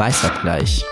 [0.00, 0.82] Weißabgleich.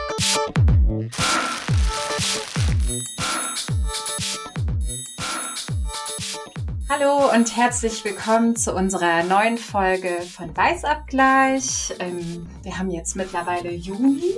[6.91, 11.95] Hallo und herzlich willkommen zu unserer neuen Folge von Weißabgleich.
[12.01, 14.37] Ähm, wir haben jetzt mittlerweile Juni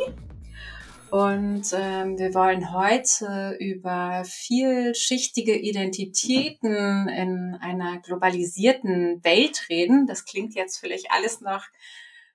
[1.11, 10.07] und ähm, wir wollen heute über vielschichtige Identitäten in einer globalisierten Welt reden.
[10.07, 11.65] Das klingt jetzt vielleicht alles noch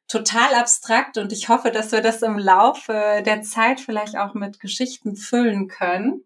[0.08, 4.60] total abstrakt und ich hoffe, dass wir das im Laufe der Zeit vielleicht auch mit
[4.60, 6.24] Geschichten füllen können.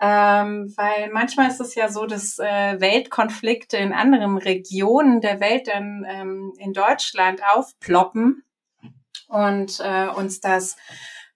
[0.00, 5.68] Ähm, weil manchmal ist es ja so, dass äh, Weltkonflikte in anderen Regionen der Welt
[5.68, 8.42] dann ähm, in Deutschland aufploppen
[9.28, 10.76] und äh, uns das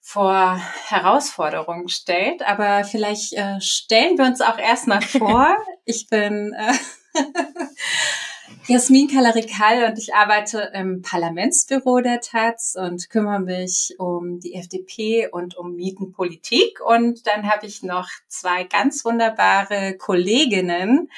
[0.01, 2.43] vor Herausforderungen stellt.
[2.43, 5.57] Aber vielleicht äh, stellen wir uns auch erstmal vor.
[5.85, 6.75] Ich bin äh,
[8.67, 15.29] Jasmin Kalarikal und ich arbeite im Parlamentsbüro der Taz und kümmere mich um die FDP
[15.31, 16.81] und um Mietenpolitik.
[16.85, 21.11] Und dann habe ich noch zwei ganz wunderbare Kolleginnen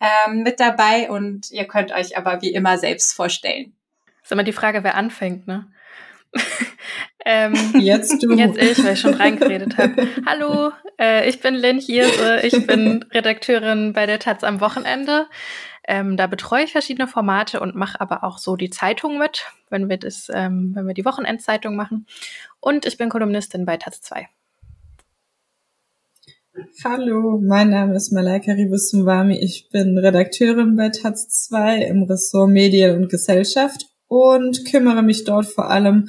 [0.00, 3.74] ähm, mit dabei und ihr könnt euch aber wie immer selbst vorstellen.
[4.22, 5.70] ist immer die Frage, wer anfängt, ne?
[7.24, 8.34] ähm, jetzt du.
[8.34, 10.08] Jetzt ich, weil ich schon reingeredet habe.
[10.26, 15.26] Hallo, äh, ich bin Lynn Hirse, ich bin Redakteurin bei der Taz am Wochenende.
[15.86, 19.88] Ähm, da betreue ich verschiedene Formate und mache aber auch so die Zeitung mit, wenn
[19.88, 22.06] wir das, ähm, wenn wir die Wochenendzeitung machen.
[22.60, 24.28] Und ich bin Kolumnistin bei Taz 2.
[26.84, 29.38] Hallo, mein Name ist Malaika Ribusumwami.
[29.38, 35.46] Ich bin Redakteurin bei Taz 2 im Ressort Medien und Gesellschaft und kümmere mich dort
[35.46, 36.08] vor allem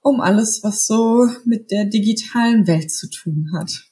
[0.00, 3.91] um alles, was so mit der digitalen Welt zu tun hat.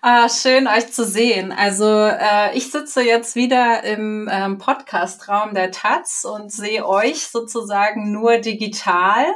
[0.00, 1.50] Ah, schön euch zu sehen.
[1.50, 8.12] Also äh, ich sitze jetzt wieder im ähm, Podcastraum der Taz und sehe euch sozusagen
[8.12, 9.26] nur digital.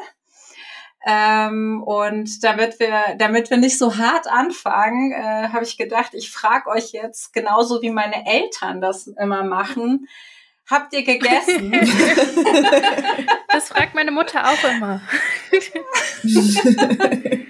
[1.04, 6.30] Ähm, und damit wir, damit wir nicht so hart anfangen, äh, habe ich gedacht, ich
[6.30, 10.06] frage euch jetzt genauso wie meine Eltern das immer machen.
[10.70, 11.72] Habt ihr gegessen?
[13.48, 15.00] das fragt meine Mutter auch immer.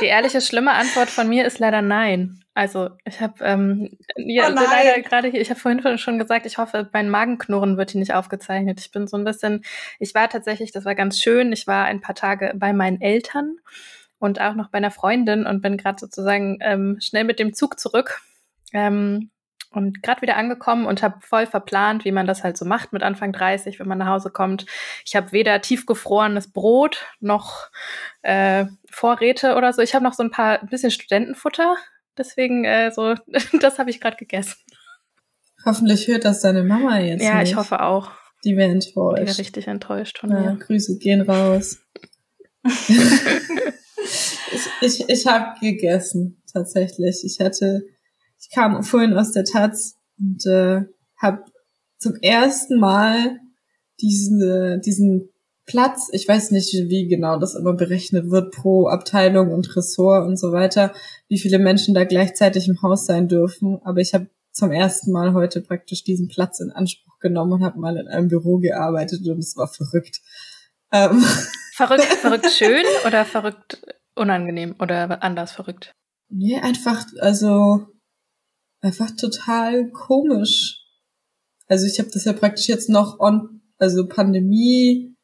[0.00, 2.45] Die ehrliche, schlimme Antwort von mir ist leider nein.
[2.56, 6.56] Also ich habe ähm, ja, oh leider gerade hier, ich habe vorhin schon gesagt, ich
[6.56, 8.80] hoffe, mein Magenknurren wird hier nicht aufgezeichnet.
[8.80, 9.62] Ich bin so ein bisschen,
[9.98, 13.58] ich war tatsächlich, das war ganz schön, ich war ein paar Tage bei meinen Eltern
[14.18, 17.78] und auch noch bei einer Freundin und bin gerade sozusagen ähm, schnell mit dem Zug
[17.78, 18.22] zurück.
[18.72, 19.30] Ähm,
[19.70, 23.02] und gerade wieder angekommen und habe voll verplant, wie man das halt so macht mit
[23.02, 24.64] Anfang 30, wenn man nach Hause kommt.
[25.04, 27.68] Ich habe weder tiefgefrorenes Brot noch
[28.22, 29.82] äh, Vorräte oder so.
[29.82, 31.76] Ich habe noch so ein paar ein bisschen Studentenfutter.
[32.18, 33.14] Deswegen äh, so,
[33.60, 34.56] das habe ich gerade gegessen.
[35.64, 37.22] Hoffentlich hört das deine Mama jetzt.
[37.22, 37.50] Ja, nicht.
[37.50, 38.12] ich hoffe auch.
[38.44, 39.18] Die wäre enttäuscht.
[39.18, 40.56] Die wäre richtig enttäuscht von ja, mir.
[40.58, 41.78] Grüße gehen raus.
[42.64, 42.98] ich
[44.80, 47.22] ich, ich habe gegessen, tatsächlich.
[47.24, 47.82] Ich hatte
[48.46, 50.82] ich kam vorhin aus der Taz und äh,
[51.20, 51.44] habe
[51.98, 53.38] zum ersten Mal
[54.00, 55.30] diesen, äh, diesen
[55.66, 60.38] Platz, ich weiß nicht, wie genau das immer berechnet wird pro Abteilung und Ressort und
[60.38, 60.94] so weiter,
[61.28, 63.80] wie viele Menschen da gleichzeitig im Haus sein dürfen.
[63.82, 67.80] Aber ich habe zum ersten Mal heute praktisch diesen Platz in Anspruch genommen und habe
[67.80, 70.20] mal in einem Büro gearbeitet und es war verrückt.
[70.92, 71.22] Ähm.
[71.74, 73.82] Verrückt, verrückt schön oder verrückt
[74.14, 75.92] unangenehm oder anders verrückt?
[76.28, 77.86] Nee, einfach, also
[78.80, 80.82] einfach total komisch.
[81.66, 85.15] Also ich habe das ja praktisch jetzt noch on, also Pandemie,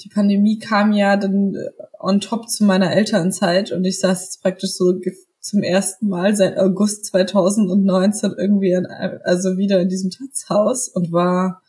[0.00, 4.42] die Pandemie kam ja dann äh, on top zu meiner Elternzeit und ich saß jetzt
[4.42, 4.98] praktisch so
[5.40, 11.62] zum ersten Mal seit August 2019 irgendwie in, also wieder in diesem Tatzhaus und war,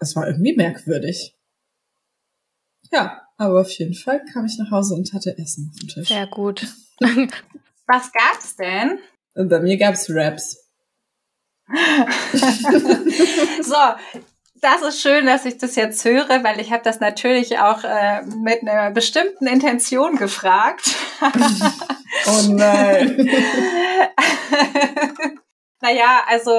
[0.00, 1.36] es war irgendwie merkwürdig.
[2.90, 6.08] Ja, aber auf jeden Fall kam ich nach Hause und hatte Essen auf dem Tisch.
[6.08, 6.66] Sehr gut.
[7.86, 8.98] Was gab's denn?
[9.34, 10.64] Und bei mir gab's Raps.
[13.62, 13.76] so,
[14.60, 18.22] das ist schön, dass ich das jetzt höre, weil ich habe das natürlich auch äh,
[18.22, 20.94] mit einer bestimmten Intention gefragt.
[22.26, 23.28] oh nein.
[25.80, 26.50] naja, also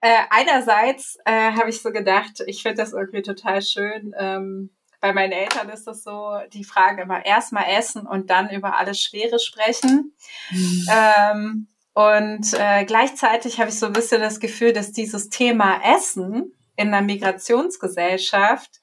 [0.00, 4.14] äh, einerseits äh, habe ich so gedacht, ich finde das irgendwie total schön.
[4.16, 4.70] Ähm,
[5.00, 9.00] bei meinen Eltern ist das so, die fragen immer erstmal essen und dann über alles
[9.00, 10.14] Schwere sprechen.
[10.50, 10.86] Mhm.
[10.90, 16.52] Ähm, und äh, gleichzeitig habe ich so ein bisschen das Gefühl, dass dieses Thema Essen
[16.78, 18.80] in der Migrationsgesellschaft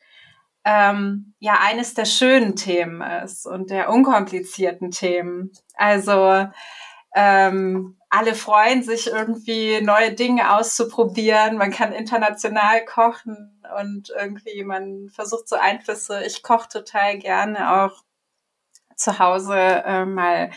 [0.66, 5.52] ähm, ja eines der schönen Themen ist und der unkomplizierten Themen.
[5.76, 6.48] Also
[7.16, 11.58] ähm, alle freuen sich irgendwie neue Dinge auszuprobieren.
[11.58, 16.24] Man kann international kochen und irgendwie man versucht so Einflüsse.
[16.26, 18.04] Ich koche total gerne auch
[18.96, 20.52] zu Hause äh, mal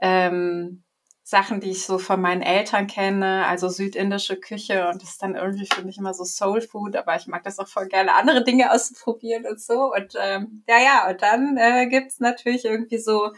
[0.00, 0.84] ähm,
[1.30, 5.36] Sachen, die ich so von meinen Eltern kenne, also südindische Küche und das ist dann
[5.36, 8.42] irgendwie für mich immer so Soul Food, aber ich mag das auch voll gerne, andere
[8.42, 9.92] Dinge auszuprobieren und so.
[9.94, 13.30] Und ähm, ja, ja, und dann äh, gibt's natürlich irgendwie so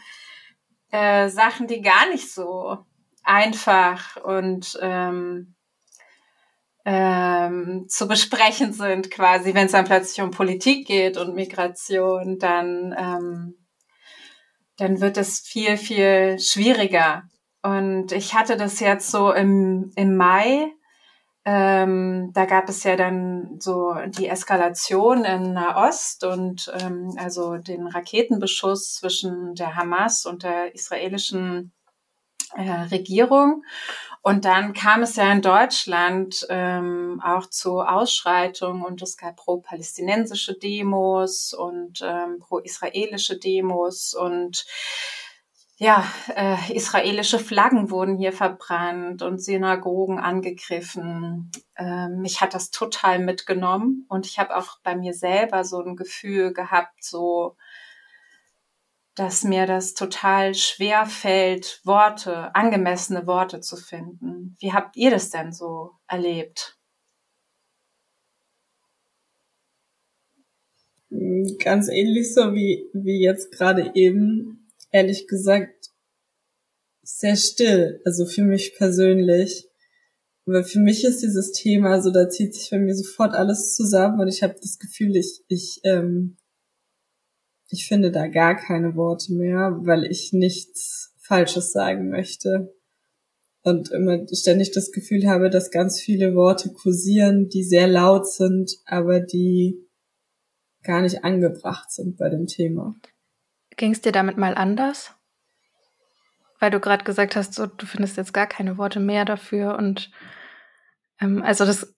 [0.91, 2.79] äh, Sachen, die gar nicht so
[3.25, 5.55] einfach und ähm,
[6.87, 12.95] ähm, zu besprechen sind, quasi, wenn es dann plötzlich um Politik geht und Migration, dann,
[12.99, 13.55] ähm,
[14.79, 17.25] dann wird es viel, viel schwieriger.
[17.63, 20.73] Und ich hatte das jetzt so im, im Mai.
[21.45, 27.89] Ähm, da gab es ja dann so die Eskalation in Nahost und ähm, also den
[27.89, 31.73] Raketenbeschuss zwischen der Hamas und der israelischen
[32.55, 33.65] äh, Regierung.
[34.25, 40.55] Und dann kam es ja in Deutschland ähm, auch zu Ausschreitungen und es gab pro-palästinensische
[40.55, 44.65] Demos und ähm, pro-israelische Demos und
[45.83, 46.07] ja,
[46.37, 51.51] äh, israelische Flaggen wurden hier verbrannt und Synagogen angegriffen.
[51.75, 55.97] Äh, mich hat das total mitgenommen und ich habe auch bei mir selber so ein
[55.97, 57.57] Gefühl gehabt, so
[59.17, 64.57] dass mir das total schwer fällt, Worte, angemessene Worte zu finden.
[64.61, 66.79] Wie habt ihr das denn so erlebt?
[71.59, 74.62] Ganz ähnlich so wie, wie jetzt gerade eben
[74.93, 75.91] ehrlich gesagt
[77.03, 79.69] sehr still, also für mich persönlich.
[80.45, 84.21] Weil für mich ist dieses Thema so, da zieht sich bei mir sofort alles zusammen
[84.21, 86.37] und ich habe das Gefühl, ich, ich, ähm,
[87.69, 92.75] ich finde da gar keine Worte mehr, weil ich nichts Falsches sagen möchte.
[93.65, 98.73] Und immer ständig das Gefühl habe, dass ganz viele Worte kursieren, die sehr laut sind,
[98.85, 99.89] aber die
[100.83, 102.97] gar nicht angebracht sind bei dem Thema.
[103.77, 105.15] Ging es dir damit mal anders?
[106.59, 110.11] Weil du gerade gesagt hast, so, du findest jetzt gar keine Worte mehr dafür und
[111.21, 111.95] ähm, also das,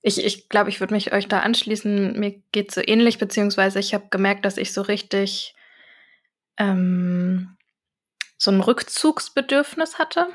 [0.00, 2.18] ich, ich glaube, ich würde mich euch da anschließen.
[2.18, 5.54] Mir geht so ähnlich, beziehungsweise ich habe gemerkt, dass ich so richtig
[6.56, 7.56] ähm,
[8.38, 10.28] so ein Rückzugsbedürfnis hatte.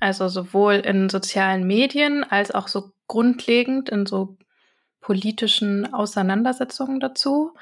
[0.00, 4.36] Also sowohl in sozialen Medien als auch so grundlegend in so
[5.00, 7.54] politischen Auseinandersetzungen dazu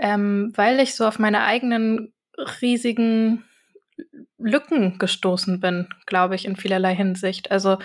[0.00, 2.12] ähm, weil ich so auf meine eigenen
[2.60, 3.44] riesigen
[4.38, 7.50] Lücken gestoßen bin, glaube ich, in vielerlei Hinsicht.
[7.50, 7.78] Also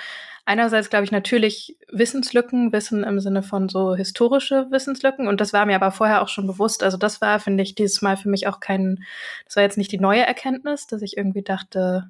[0.46, 5.28] einerseits glaube ich natürlich Wissenslücken, Wissen im Sinne von so historische Wissenslücken.
[5.28, 6.84] Und das war mir aber vorher auch schon bewusst.
[6.84, 9.04] Also das war, finde ich, dieses Mal für mich auch kein,
[9.46, 12.10] das war jetzt nicht die neue Erkenntnis, dass ich irgendwie dachte,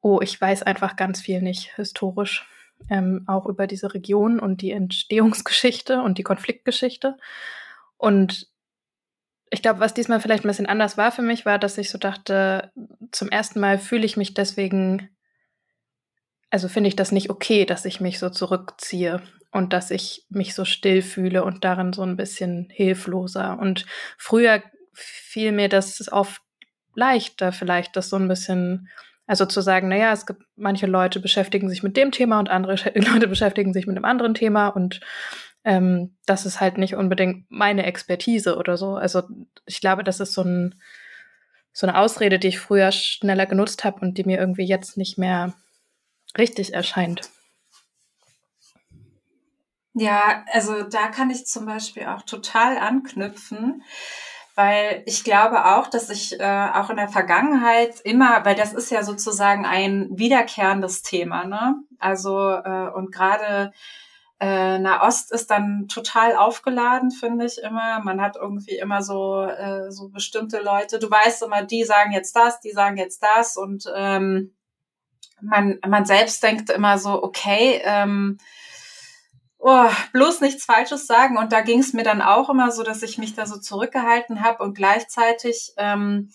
[0.00, 2.48] oh, ich weiß einfach ganz viel nicht historisch.
[2.88, 7.16] Ähm, auch über diese Region und die Entstehungsgeschichte und die Konfliktgeschichte.
[7.96, 8.46] Und
[9.50, 11.98] ich glaube, was diesmal vielleicht ein bisschen anders war für mich, war, dass ich so
[11.98, 12.70] dachte,
[13.12, 15.08] zum ersten Mal fühle ich mich deswegen,
[16.50, 20.54] also finde ich das nicht okay, dass ich mich so zurückziehe und dass ich mich
[20.54, 23.58] so still fühle und darin so ein bisschen hilfloser.
[23.58, 23.86] Und
[24.16, 24.62] früher
[24.92, 26.42] fiel mir das oft
[26.94, 28.88] leichter, vielleicht das so ein bisschen,
[29.26, 32.74] also zu sagen, naja, es gibt manche Leute beschäftigen sich mit dem Thema und andere
[32.94, 35.00] Leute beschäftigen sich mit einem anderen Thema und
[35.68, 38.94] ähm, das ist halt nicht unbedingt meine Expertise oder so.
[38.94, 39.24] Also
[39.66, 40.80] ich glaube, das ist so, ein,
[41.74, 45.18] so eine Ausrede, die ich früher schneller genutzt habe und die mir irgendwie jetzt nicht
[45.18, 45.52] mehr
[46.38, 47.28] richtig erscheint.
[49.92, 53.82] Ja, also da kann ich zum Beispiel auch total anknüpfen,
[54.54, 58.90] weil ich glaube auch, dass ich äh, auch in der Vergangenheit immer, weil das ist
[58.90, 61.74] ja sozusagen ein wiederkehrendes Thema, ne?
[61.98, 63.72] Also äh, und gerade
[64.40, 68.00] äh, Nahost ist dann total aufgeladen, finde ich immer.
[68.00, 70.98] Man hat irgendwie immer so, äh, so bestimmte Leute.
[70.98, 74.54] Du weißt immer, die sagen jetzt das, die sagen jetzt das und ähm,
[75.40, 78.38] man, man selbst denkt immer so, okay, ähm,
[79.58, 81.36] oh, bloß nichts Falsches sagen.
[81.36, 84.42] Und da ging es mir dann auch immer so, dass ich mich da so zurückgehalten
[84.42, 86.30] habe und gleichzeitig ähm,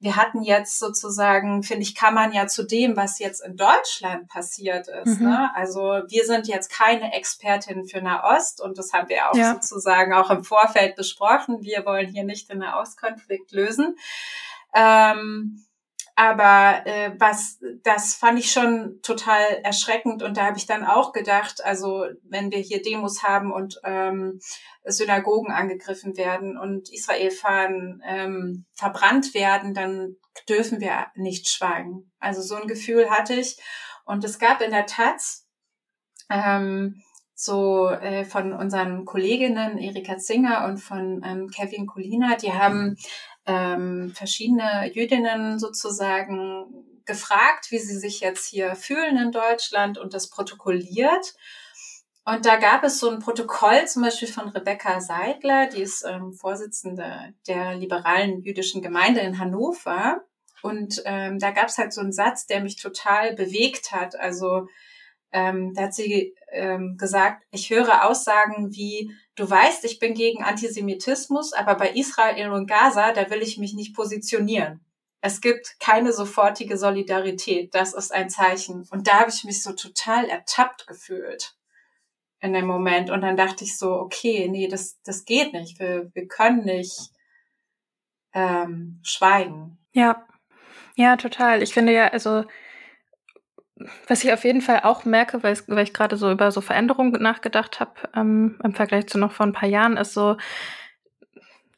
[0.00, 4.28] wir hatten jetzt sozusagen, finde ich, kann man ja zu dem, was jetzt in Deutschland
[4.28, 5.20] passiert ist.
[5.20, 5.28] Mhm.
[5.28, 5.50] Ne?
[5.54, 9.54] Also wir sind jetzt keine Expertin für Nahost und das haben wir auch ja.
[9.54, 11.62] sozusagen auch im Vorfeld besprochen.
[11.62, 13.96] Wir wollen hier nicht den Nahostkonflikt lösen.
[14.72, 15.64] Ähm,
[16.18, 21.12] aber äh, was, das fand ich schon total erschreckend und da habe ich dann auch
[21.12, 24.40] gedacht, also wenn wir hier Demos haben und ähm,
[24.84, 30.16] Synagogen angegriffen werden und Israel-Fahnen ähm, verbrannt werden, dann
[30.48, 32.10] dürfen wir nicht schweigen.
[32.18, 33.56] Also so ein Gefühl hatte ich.
[34.04, 35.46] Und es gab in der Taz
[36.30, 37.00] ähm,
[37.40, 42.96] so äh, von unseren Kolleginnen Erika Zinger und von ähm, Kevin Colina, die haben
[43.48, 46.66] ähm, verschiedene Jüdinnen sozusagen
[47.06, 51.34] gefragt, wie sie sich jetzt hier fühlen in Deutschland und das protokolliert.
[52.24, 56.34] Und da gab es so ein Protokoll zum Beispiel von Rebecca Seidler, die ist ähm,
[56.34, 60.20] Vorsitzende der liberalen jüdischen Gemeinde in Hannover.
[60.60, 64.14] Und ähm, da gab es halt so einen Satz, der mich total bewegt hat.
[64.14, 64.68] Also
[65.32, 70.42] ähm, da hat sie ähm, gesagt, ich höre Aussagen wie, du weißt, ich bin gegen
[70.42, 74.80] Antisemitismus, aber bei Israel und Gaza, da will ich mich nicht positionieren.
[75.20, 77.74] Es gibt keine sofortige Solidarität.
[77.74, 78.86] Das ist ein Zeichen.
[78.90, 81.56] Und da habe ich mich so total ertappt gefühlt
[82.40, 83.10] in dem Moment.
[83.10, 85.80] Und dann dachte ich so, okay, nee, das, das geht nicht.
[85.80, 87.10] Wir, wir können nicht
[88.32, 89.78] ähm, schweigen.
[89.92, 90.24] Ja,
[90.94, 91.62] ja, total.
[91.62, 92.44] Ich finde ja, also
[94.06, 97.80] was ich auf jeden Fall auch merke, weil, ich gerade so über so Veränderungen nachgedacht
[97.80, 100.36] habe, ähm, im Vergleich zu noch vor ein paar Jahren, ist so,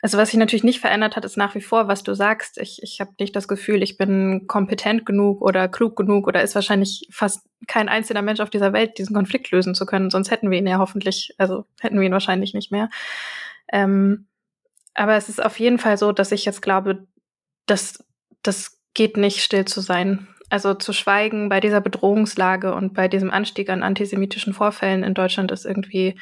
[0.03, 2.59] also was sich natürlich nicht verändert hat, ist nach wie vor, was du sagst.
[2.59, 6.55] Ich, ich habe nicht das Gefühl, ich bin kompetent genug oder klug genug oder ist
[6.55, 10.09] wahrscheinlich fast kein einzelner Mensch auf dieser Welt, diesen Konflikt lösen zu können.
[10.11, 12.89] Sonst hätten wir ihn ja hoffentlich, also hätten wir ihn wahrscheinlich nicht mehr.
[13.71, 14.27] Ähm,
[14.95, 17.07] aber es ist auf jeden Fall so, dass ich jetzt glaube,
[17.67, 18.03] dass
[18.43, 20.29] das geht nicht still zu sein.
[20.51, 25.53] Also zu schweigen bei dieser Bedrohungslage und bei diesem Anstieg an antisemitischen Vorfällen in Deutschland
[25.53, 26.17] ist irgendwie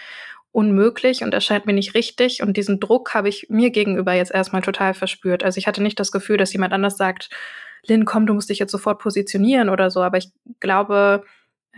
[0.53, 2.43] unmöglich und erscheint mir nicht richtig.
[2.43, 5.43] Und diesen Druck habe ich mir gegenüber jetzt erstmal total verspürt.
[5.43, 7.31] Also ich hatte nicht das Gefühl, dass jemand anders sagt,
[7.87, 10.03] Lynn, komm, du musst dich jetzt sofort positionieren oder so.
[10.03, 10.31] Aber ich
[10.61, 11.25] glaube,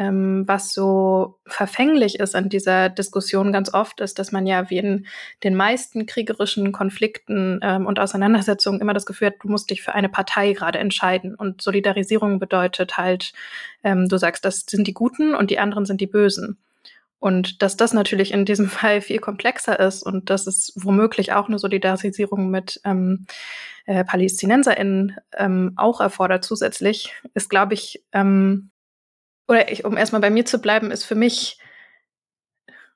[0.00, 4.78] ähm, was so verfänglich ist an dieser Diskussion ganz oft, ist, dass man ja wie
[4.78, 5.06] in
[5.44, 9.94] den meisten kriegerischen Konflikten ähm, und Auseinandersetzungen immer das Gefühl hat, du musst dich für
[9.94, 11.34] eine Partei gerade entscheiden.
[11.34, 13.34] Und Solidarisierung bedeutet halt,
[13.84, 16.56] ähm, du sagst, das sind die Guten und die anderen sind die Bösen.
[17.18, 21.48] Und dass das natürlich in diesem Fall viel komplexer ist und dass es womöglich auch
[21.48, 23.26] eine Solidarisierung mit ähm,
[23.84, 28.70] äh, PalästinenserInnen ähm, auch erfordert zusätzlich, ist, glaube ich, ähm,
[29.50, 31.58] oder ich, um erstmal bei mir zu bleiben, ist für mich,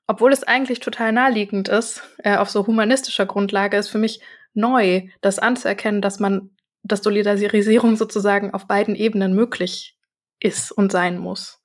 [0.07, 4.21] obwohl es eigentlich total naheliegend ist, äh, auf so humanistischer Grundlage, ist für mich
[4.53, 9.97] neu, das anzuerkennen, dass man, dass Solidarisierung sozusagen auf beiden Ebenen möglich
[10.39, 11.61] ist und sein muss.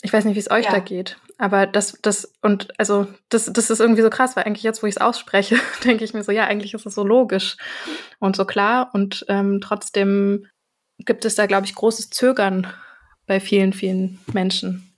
[0.00, 0.70] Ich weiß nicht, wie es euch ja.
[0.70, 1.18] da geht.
[1.36, 4.86] Aber das, das, und also, das, das ist irgendwie so krass, weil eigentlich jetzt, wo
[4.86, 7.58] ich es ausspreche, denke ich mir so, ja, eigentlich ist es so logisch
[8.18, 8.92] und so klar.
[8.94, 10.46] Und ähm, trotzdem
[11.00, 12.72] gibt es da, glaube ich, großes Zögern
[13.26, 14.92] bei vielen, vielen Menschen.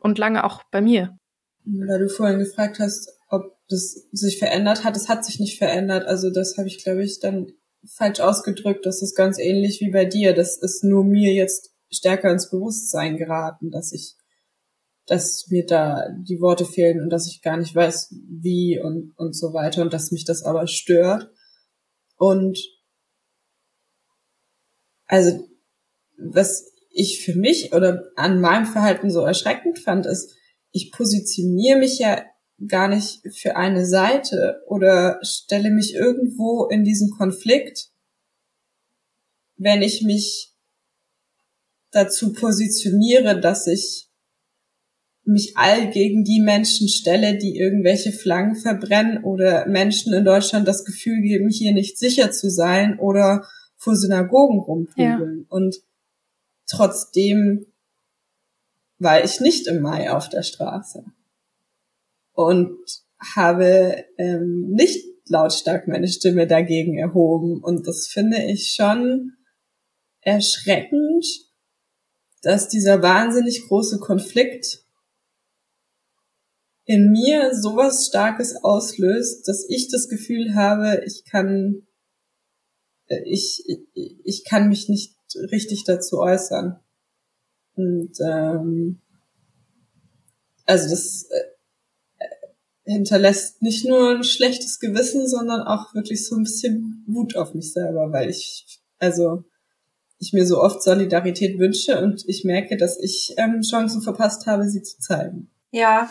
[0.00, 1.16] Und lange auch bei mir.
[1.64, 4.96] Weil du vorhin gefragt hast, ob das sich verändert hat.
[4.96, 6.06] Es hat sich nicht verändert.
[6.06, 7.52] Also das habe ich, glaube ich, dann
[7.86, 8.84] falsch ausgedrückt.
[8.84, 10.34] Das ist ganz ähnlich wie bei dir.
[10.34, 14.16] Das ist nur mir jetzt stärker ins Bewusstsein geraten, dass ich
[15.06, 19.36] dass mir da die Worte fehlen und dass ich gar nicht weiß, wie und, und
[19.36, 21.28] so weiter und dass mich das aber stört.
[22.16, 22.58] Und
[25.06, 25.48] also,
[26.16, 30.34] was ich für mich oder an meinem Verhalten so erschreckend fand, ist,
[30.70, 32.24] ich positioniere mich ja
[32.68, 37.90] gar nicht für eine Seite oder stelle mich irgendwo in diesen Konflikt,
[39.56, 40.52] wenn ich mich
[41.90, 44.08] dazu positioniere, dass ich
[45.24, 50.84] mich all gegen die Menschen stelle, die irgendwelche Flaggen verbrennen oder Menschen in Deutschland das
[50.84, 53.46] Gefühl geben, hier nicht sicher zu sein oder
[53.76, 55.40] vor Synagogen rumprügeln.
[55.40, 55.46] Ja.
[55.48, 55.76] Und
[56.72, 57.66] trotzdem
[58.98, 61.04] war ich nicht im Mai auf der Straße
[62.32, 62.78] und
[63.34, 67.62] habe ähm, nicht lautstark meine Stimme dagegen erhoben.
[67.62, 69.32] Und das finde ich schon
[70.20, 71.24] erschreckend,
[72.42, 74.84] dass dieser wahnsinnig große Konflikt
[76.84, 81.86] in mir sowas Starkes auslöst, dass ich das Gefühl habe, ich kann,
[83.06, 83.64] äh, ich,
[83.94, 86.78] ich kann mich nicht richtig dazu äußern.
[87.74, 89.00] Und ähm,
[90.66, 97.04] also das äh, hinterlässt nicht nur ein schlechtes Gewissen, sondern auch wirklich so ein bisschen
[97.06, 99.44] Wut auf mich selber, weil ich, also
[100.18, 104.68] ich mir so oft Solidarität wünsche und ich merke, dass ich ähm, Chancen verpasst habe,
[104.68, 105.50] sie zu zeigen.
[105.72, 106.10] Ja,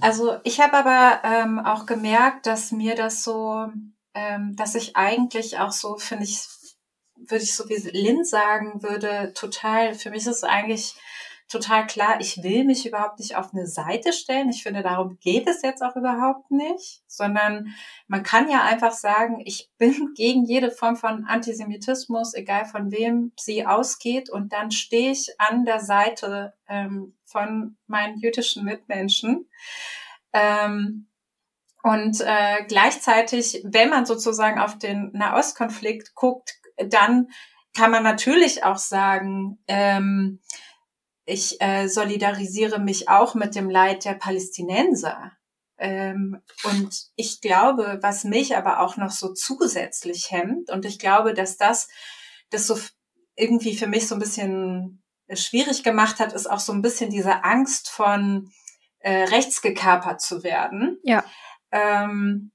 [0.00, 3.68] also ich habe aber ähm, auch gemerkt, dass mir das so,
[4.14, 6.40] ähm, dass ich eigentlich auch so, finde ich,
[7.26, 10.94] würde ich so wie Lynn sagen würde, total, für mich ist eigentlich
[11.48, 14.50] total klar, ich will mich überhaupt nicht auf eine Seite stellen.
[14.50, 17.74] Ich finde, darum geht es jetzt auch überhaupt nicht, sondern
[18.06, 23.32] man kann ja einfach sagen, ich bin gegen jede Form von Antisemitismus, egal von wem
[23.38, 24.28] sie ausgeht.
[24.30, 29.48] Und dann stehe ich an der Seite ähm, von meinen jüdischen Mitmenschen.
[30.34, 31.06] Ähm,
[31.82, 37.28] und äh, gleichzeitig, wenn man sozusagen auf den Nahostkonflikt guckt, dann
[37.74, 40.40] kann man natürlich auch sagen, ähm,
[41.24, 45.32] ich äh, solidarisiere mich auch mit dem Leid der Palästinenser.
[45.76, 51.34] Ähm, und ich glaube, was mich aber auch noch so zusätzlich hemmt, und ich glaube,
[51.34, 51.88] dass das,
[52.50, 52.78] das so
[53.36, 57.44] irgendwie für mich so ein bisschen schwierig gemacht hat, ist auch so ein bisschen diese
[57.44, 58.50] Angst von
[58.98, 60.98] äh, rechts gekapert zu werden.
[61.04, 61.24] Ja.
[61.70, 62.50] Ähm,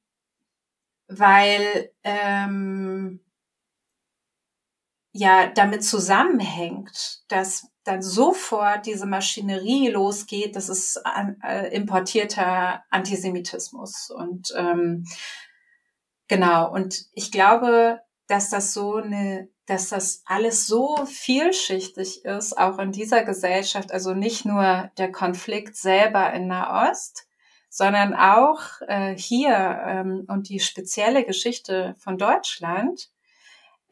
[1.08, 3.23] weil ähm,
[5.14, 11.02] ja damit zusammenhängt, dass dann sofort diese Maschinerie losgeht, das ist
[11.44, 14.10] äh, importierter Antisemitismus.
[14.10, 15.06] Und ähm,
[16.28, 22.80] genau, und ich glaube, dass das so eine, dass das alles so vielschichtig ist, auch
[22.80, 27.28] in dieser Gesellschaft, also nicht nur der Konflikt selber in Nahost,
[27.70, 29.54] sondern auch äh, hier
[29.86, 33.10] ähm, und die spezielle Geschichte von Deutschland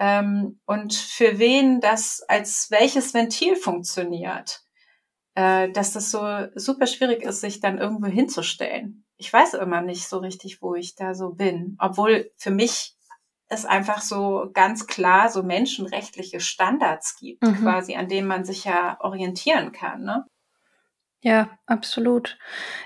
[0.02, 4.62] ähm, und für wen das als welches Ventil funktioniert,
[5.36, 9.06] äh, dass das so super schwierig ist, sich dann irgendwo hinzustellen.
[9.18, 12.96] Ich weiß immer nicht so richtig, wo ich da so bin, obwohl für mich
[13.48, 17.58] es einfach so ganz klar so menschenrechtliche Standards gibt, mhm.
[17.58, 20.02] quasi, an denen man sich ja orientieren kann.
[20.02, 20.26] Ne?
[21.22, 22.40] Ja, absolut.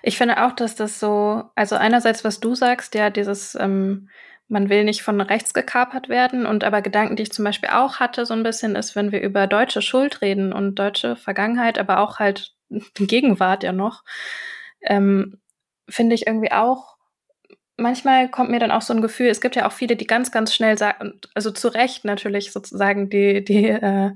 [0.04, 4.10] Ich finde auch, dass das so, also einerseits, was du sagst, ja, dieses ähm,
[4.48, 6.46] man will nicht von rechts gekapert werden.
[6.46, 9.22] Und aber Gedanken, die ich zum Beispiel auch hatte, so ein bisschen ist, wenn wir
[9.22, 12.54] über deutsche Schuld reden und deutsche Vergangenheit, aber auch halt
[12.96, 14.04] Gegenwart ja noch,
[14.82, 15.40] ähm,
[15.90, 16.96] finde ich irgendwie auch,
[17.78, 20.32] manchmal kommt mir dann auch so ein Gefühl, es gibt ja auch viele, die ganz,
[20.32, 24.12] ganz schnell sagen, also zu Recht natürlich sozusagen die, die äh,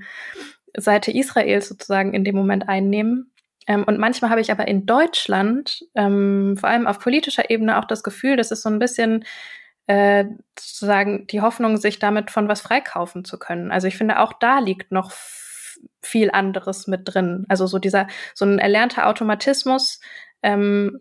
[0.77, 3.31] Seite Israels sozusagen in dem Moment einnehmen.
[3.67, 7.86] Ähm, und manchmal habe ich aber in Deutschland, ähm, vor allem auf politischer Ebene, auch
[7.86, 9.25] das Gefühl, dass es so ein bisschen
[9.89, 10.25] äh,
[10.58, 13.71] sozusagen die Hoffnung, sich damit von was freikaufen zu können.
[13.71, 15.12] Also ich finde, auch da liegt noch
[16.04, 17.45] viel anderes mit drin.
[17.49, 19.99] Also so dieser, so ein erlernter Automatismus.
[20.43, 20.99] Ähm,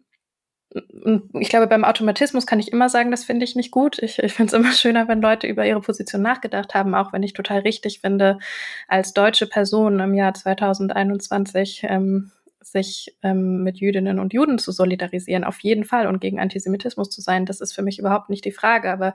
[1.39, 3.99] ich glaube, beim Automatismus kann ich immer sagen, das finde ich nicht gut.
[4.03, 7.23] Ich, ich finde es immer schöner, wenn Leute über ihre Position nachgedacht haben, auch wenn
[7.23, 8.39] ich total richtig finde,
[8.87, 12.33] als deutsche Person im Jahr 2021 ähm,
[12.71, 17.21] sich ähm, mit Jüdinnen und Juden zu solidarisieren, auf jeden Fall und gegen Antisemitismus zu
[17.21, 18.91] sein, das ist für mich überhaupt nicht die Frage.
[18.91, 19.15] Aber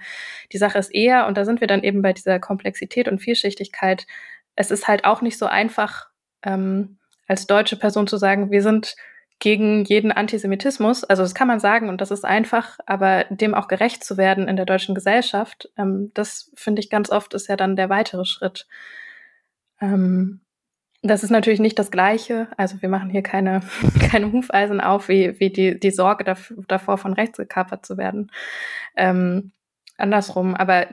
[0.52, 4.06] die Sache ist eher, und da sind wir dann eben bei dieser Komplexität und Vielschichtigkeit,
[4.56, 6.08] es ist halt auch nicht so einfach,
[6.44, 8.96] ähm, als deutsche Person zu sagen, wir sind
[9.40, 11.04] gegen jeden Antisemitismus.
[11.04, 14.48] Also das kann man sagen und das ist einfach, aber dem auch gerecht zu werden
[14.48, 18.26] in der deutschen Gesellschaft, ähm, das finde ich ganz oft ist ja dann der weitere
[18.26, 18.68] Schritt.
[19.82, 20.43] Ähm,
[21.04, 22.48] das ist natürlich nicht das Gleiche.
[22.58, 23.60] Also wir machen hier keine,
[24.12, 26.24] keine Hufeisen auf, wie, wie die, die Sorge
[26.68, 28.32] davor, von rechts gekapert zu werden.
[28.96, 29.52] Ähm,
[29.98, 30.56] andersrum.
[30.56, 30.88] Aber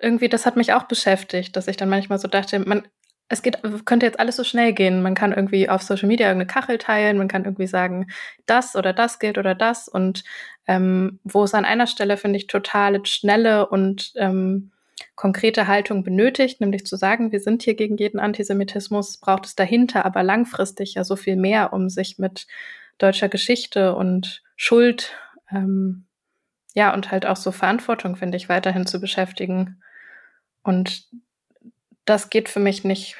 [0.00, 2.82] irgendwie, das hat mich auch beschäftigt, dass ich dann manchmal so dachte, man,
[3.28, 5.00] es geht, könnte jetzt alles so schnell gehen.
[5.00, 8.08] Man kann irgendwie auf Social Media irgendeine Kachel teilen, man kann irgendwie sagen,
[8.46, 9.88] das oder das gilt oder das.
[9.88, 10.24] Und
[10.66, 14.72] ähm, wo es an einer Stelle, finde ich, total schnelle und ähm,
[15.14, 20.04] konkrete Haltung benötigt, nämlich zu sagen, wir sind hier gegen jeden Antisemitismus, braucht es dahinter
[20.04, 22.46] aber langfristig ja so viel mehr, um sich mit
[22.98, 25.12] deutscher Geschichte und Schuld,
[25.50, 26.06] ähm,
[26.74, 29.80] ja, und halt auch so Verantwortung, finde ich, weiterhin zu beschäftigen.
[30.62, 31.08] Und
[32.04, 33.16] das geht für mich nicht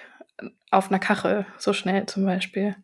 [0.70, 2.74] auf einer Kachel so schnell zum Beispiel.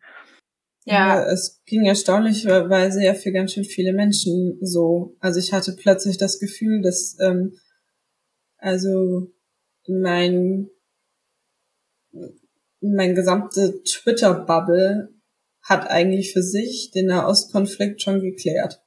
[0.85, 1.19] Ja.
[1.19, 5.15] ja, es ging erstaunlicherweise ja für ganz schön viele Menschen so.
[5.19, 7.53] Also ich hatte plötzlich das Gefühl, dass ähm,
[8.61, 9.27] also
[9.87, 10.69] mein,
[12.79, 15.09] mein gesamte Twitter-Bubble
[15.63, 18.81] hat eigentlich für sich den Nahostkonflikt schon geklärt.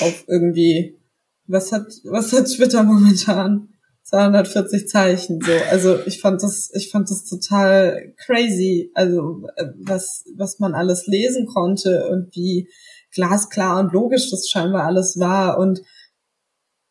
[0.00, 0.98] Auf irgendwie,
[1.46, 3.68] was hat, was hat Twitter momentan?
[4.04, 5.52] 240 Zeichen, so.
[5.70, 8.90] Also ich fand das, ich fand das total crazy.
[8.94, 12.68] Also, äh, was, was man alles lesen konnte und wie
[13.14, 15.82] glasklar und logisch das scheinbar alles war und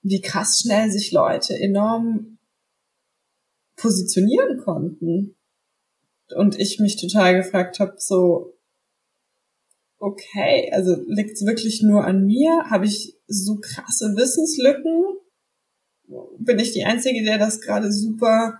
[0.02, 2.38] wie krass schnell sich Leute enorm
[3.76, 5.36] positionieren konnten.
[6.36, 8.58] Und ich mich total gefragt habe, so,
[9.98, 12.70] okay, also liegt's wirklich nur an mir?
[12.70, 15.04] Habe ich so krasse Wissenslücken?
[16.38, 18.60] Bin ich die Einzige, der das gerade super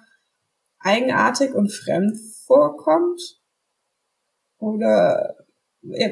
[0.80, 3.22] eigenartig und fremd vorkommt?
[4.58, 5.38] Oder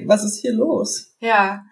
[0.05, 1.15] was ist hier los?
[1.19, 1.65] Ja,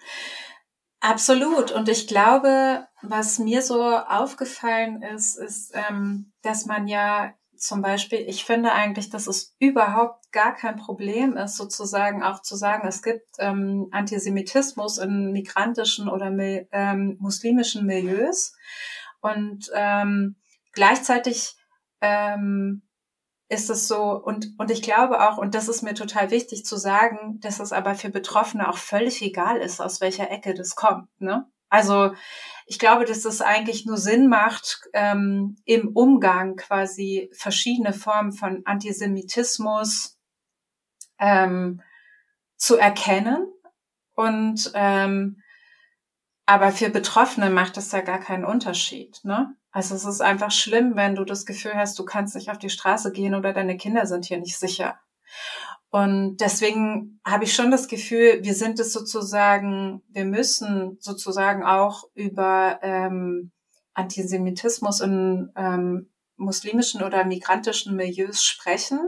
[1.00, 1.72] absolut.
[1.72, 8.20] Und ich glaube, was mir so aufgefallen ist, ist, ähm, dass man ja zum Beispiel,
[8.20, 13.02] ich finde eigentlich, dass es überhaupt gar kein Problem ist, sozusagen auch zu sagen, es
[13.02, 16.28] gibt ähm, Antisemitismus in migrantischen oder
[16.72, 18.54] ähm, muslimischen Milieus.
[19.22, 20.36] Und ähm,
[20.74, 21.56] gleichzeitig
[22.02, 22.84] ähm,
[23.50, 26.78] ist es so, und, und ich glaube auch, und das ist mir total wichtig zu
[26.78, 31.10] sagen, dass es aber für Betroffene auch völlig egal ist, aus welcher Ecke das kommt.
[31.20, 31.46] Ne?
[31.70, 32.14] Also
[32.68, 38.62] ich glaube, dass es eigentlich nur Sinn macht, ähm, im Umgang quasi verschiedene Formen von
[38.66, 40.18] Antisemitismus
[41.18, 41.82] ähm,
[42.58, 43.48] zu erkennen.
[44.16, 45.42] Und ähm,
[46.46, 49.20] aber für Betroffene macht es ja gar keinen Unterschied.
[49.24, 49.56] Ne?
[49.72, 52.70] Also es ist einfach schlimm, wenn du das Gefühl hast, du kannst nicht auf die
[52.70, 55.00] Straße gehen oder deine Kinder sind hier nicht sicher.
[55.90, 62.04] Und deswegen habe ich schon das Gefühl, wir sind es sozusagen, wir müssen sozusagen auch
[62.14, 63.52] über ähm,
[63.94, 69.00] Antisemitismus in ähm, muslimischen oder migrantischen Milieus sprechen.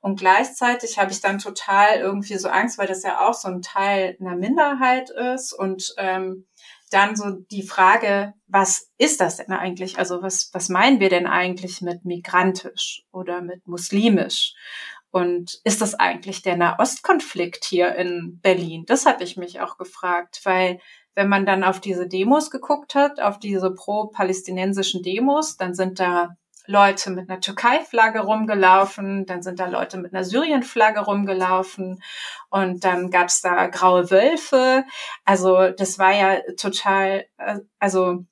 [0.00, 3.62] Und gleichzeitig habe ich dann total irgendwie so Angst, weil das ja auch so ein
[3.62, 6.46] Teil einer Minderheit ist und ähm,
[6.90, 9.98] dann so die Frage, was ist das denn eigentlich?
[9.98, 14.54] Also was, was meinen wir denn eigentlich mit migrantisch oder mit muslimisch?
[15.16, 18.84] Und ist das eigentlich der Nahostkonflikt hier in Berlin?
[18.86, 20.78] Das hatte ich mich auch gefragt, weil
[21.14, 26.36] wenn man dann auf diese Demos geguckt hat, auf diese pro-palästinensischen Demos, dann sind da
[26.66, 32.02] Leute mit einer Türkei-Flagge rumgelaufen, dann sind da Leute mit einer Syrien-Flagge rumgelaufen
[32.50, 34.84] und dann gab's da graue Wölfe.
[35.24, 38.26] Also das war ja total, äh, also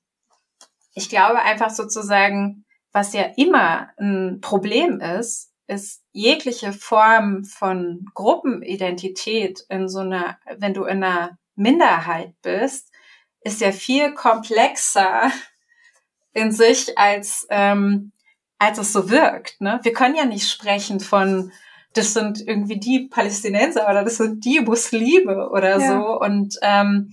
[0.93, 9.65] ich glaube einfach sozusagen, was ja immer ein Problem ist, ist jegliche Form von Gruppenidentität
[9.69, 12.91] in so einer, wenn du in einer Minderheit bist,
[13.41, 15.31] ist ja viel komplexer
[16.33, 18.11] in sich als ähm,
[18.57, 19.59] als es so wirkt.
[19.61, 19.79] Ne?
[19.83, 21.51] Wir können ja nicht sprechen von,
[21.93, 25.87] das sind irgendwie die Palästinenser oder das sind die Muslime oder ja.
[25.87, 26.19] so.
[26.19, 27.11] Und ähm,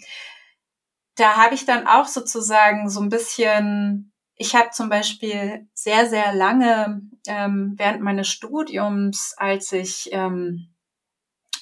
[1.17, 4.12] da habe ich dann auch sozusagen so ein bisschen,
[4.43, 10.75] ich habe zum Beispiel sehr, sehr lange ähm, während meines Studiums, als ich ähm,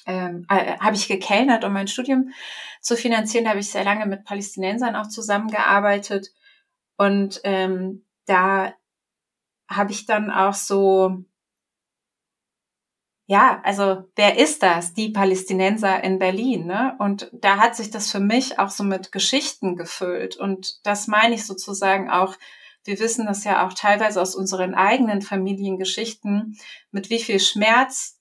[0.07, 2.33] ähm, äh, habe ich gekellnert, um mein Studium
[2.81, 6.31] zu finanzieren, habe ich sehr lange mit Palästinensern auch zusammengearbeitet.
[6.97, 8.73] Und ähm, da
[9.69, 11.23] habe ich dann auch so,
[13.27, 14.95] ja, also wer ist das?
[14.95, 16.95] Die Palästinenser in Berlin, ne?
[16.97, 20.35] Und da hat sich das für mich auch so mit Geschichten gefüllt.
[20.35, 22.35] Und das meine ich sozusagen auch,
[22.83, 26.57] wir wissen das ja auch teilweise aus unseren eigenen Familiengeschichten,
[26.91, 28.17] mit wie viel Schmerz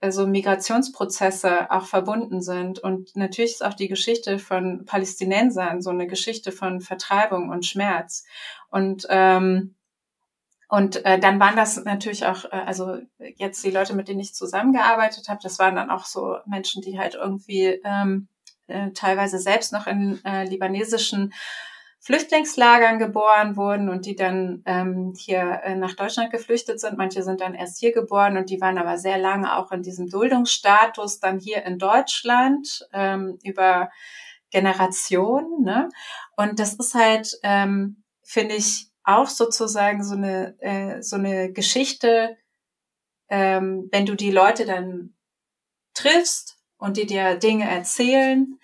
[0.00, 2.78] also Migrationsprozesse auch verbunden sind.
[2.78, 8.24] Und natürlich ist auch die Geschichte von Palästinensern so eine Geschichte von Vertreibung und Schmerz.
[8.70, 9.74] Und ähm,
[10.70, 12.98] und äh, dann waren das natürlich auch, äh, also
[13.36, 16.98] jetzt die Leute, mit denen ich zusammengearbeitet habe, das waren dann auch so Menschen, die
[16.98, 18.28] halt irgendwie ähm,
[18.66, 21.32] äh, teilweise selbst noch in äh, libanesischen
[22.00, 26.96] Flüchtlingslagern geboren wurden und die dann ähm, hier äh, nach Deutschland geflüchtet sind.
[26.96, 30.08] Manche sind dann erst hier geboren und die waren aber sehr lange auch in diesem
[30.08, 33.90] Duldungsstatus dann hier in Deutschland ähm, über
[34.50, 35.64] Generationen.
[35.64, 35.88] Ne?
[36.36, 42.36] Und das ist halt, ähm, finde ich, auch sozusagen so eine, äh, so eine Geschichte,
[43.28, 45.14] ähm, wenn du die Leute dann
[45.94, 48.58] triffst und die dir Dinge erzählen,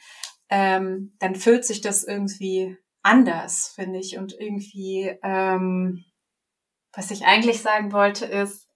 [0.51, 4.19] ähm, dann fühlt sich das irgendwie anders, finde ich.
[4.19, 6.05] Und irgendwie, ähm,
[6.93, 8.67] was ich eigentlich sagen wollte, ist,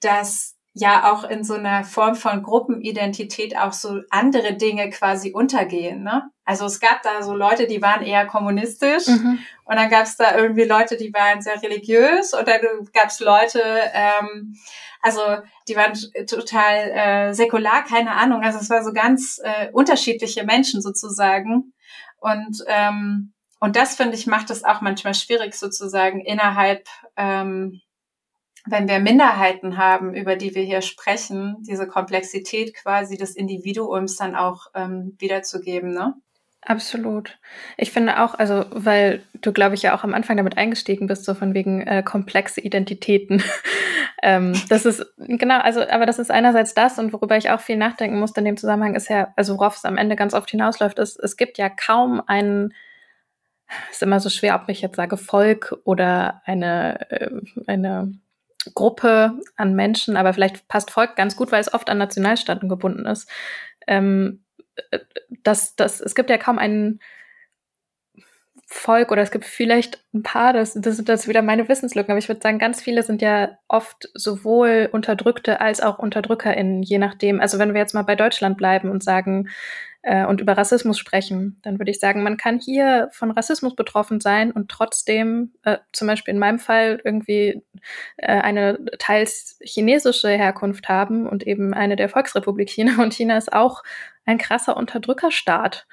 [0.00, 6.02] dass ja auch in so einer Form von Gruppenidentität auch so andere Dinge quasi untergehen.
[6.02, 6.22] Ne?
[6.44, 9.38] Also es gab da so Leute, die waren eher kommunistisch mhm.
[9.64, 12.60] und dann gab es da irgendwie Leute, die waren sehr religiös und dann
[12.94, 14.56] gab es Leute, ähm,
[15.02, 15.20] also
[15.68, 15.92] die waren
[16.26, 18.42] total äh, säkular, keine Ahnung.
[18.42, 21.74] Also es war so ganz äh, unterschiedliche Menschen sozusagen
[22.18, 27.80] und ähm, und das finde ich macht es auch manchmal schwierig sozusagen innerhalb ähm,
[28.64, 34.36] wenn wir Minderheiten haben, über die wir hier sprechen, diese Komplexität quasi des Individuums dann
[34.36, 36.14] auch ähm, wiederzugeben, ne?
[36.64, 37.38] Absolut.
[37.76, 41.24] Ich finde auch, also weil du, glaube ich, ja auch am Anfang damit eingestiegen bist,
[41.24, 43.42] so von wegen äh, komplexe Identitäten.
[44.22, 47.76] ähm, das ist genau, also aber das ist einerseits das und worüber ich auch viel
[47.76, 51.00] nachdenken musste in dem Zusammenhang ist ja, also worauf es am Ende ganz oft hinausläuft,
[51.00, 52.74] ist, es gibt ja kaum einen
[53.90, 57.30] ist immer so schwer, ob ich jetzt sage Volk oder eine, äh,
[57.66, 58.12] eine
[58.74, 63.06] Gruppe an Menschen, aber vielleicht passt Volk ganz gut, weil es oft an Nationalstaaten gebunden
[63.06, 63.28] ist.
[63.86, 64.44] Ähm,
[64.90, 65.00] äh,
[65.42, 67.00] das, das, es gibt ja kaum einen
[68.66, 72.18] Volk oder es gibt vielleicht ein paar, das, das sind das wieder meine Wissenslücken, aber
[72.18, 77.40] ich würde sagen, ganz viele sind ja oft sowohl Unterdrückte als auch UnterdrückerInnen, je nachdem.
[77.40, 79.48] Also wenn wir jetzt mal bei Deutschland bleiben und sagen,
[80.02, 84.20] äh, und über Rassismus sprechen, dann würde ich sagen, man kann hier von Rassismus betroffen
[84.20, 87.62] sein und trotzdem, äh, zum Beispiel in meinem Fall, irgendwie
[88.16, 93.02] äh, eine teils chinesische Herkunft haben und eben eine der Volksrepublik China.
[93.02, 93.82] Und China ist auch
[94.24, 95.86] ein krasser Unterdrückerstaat.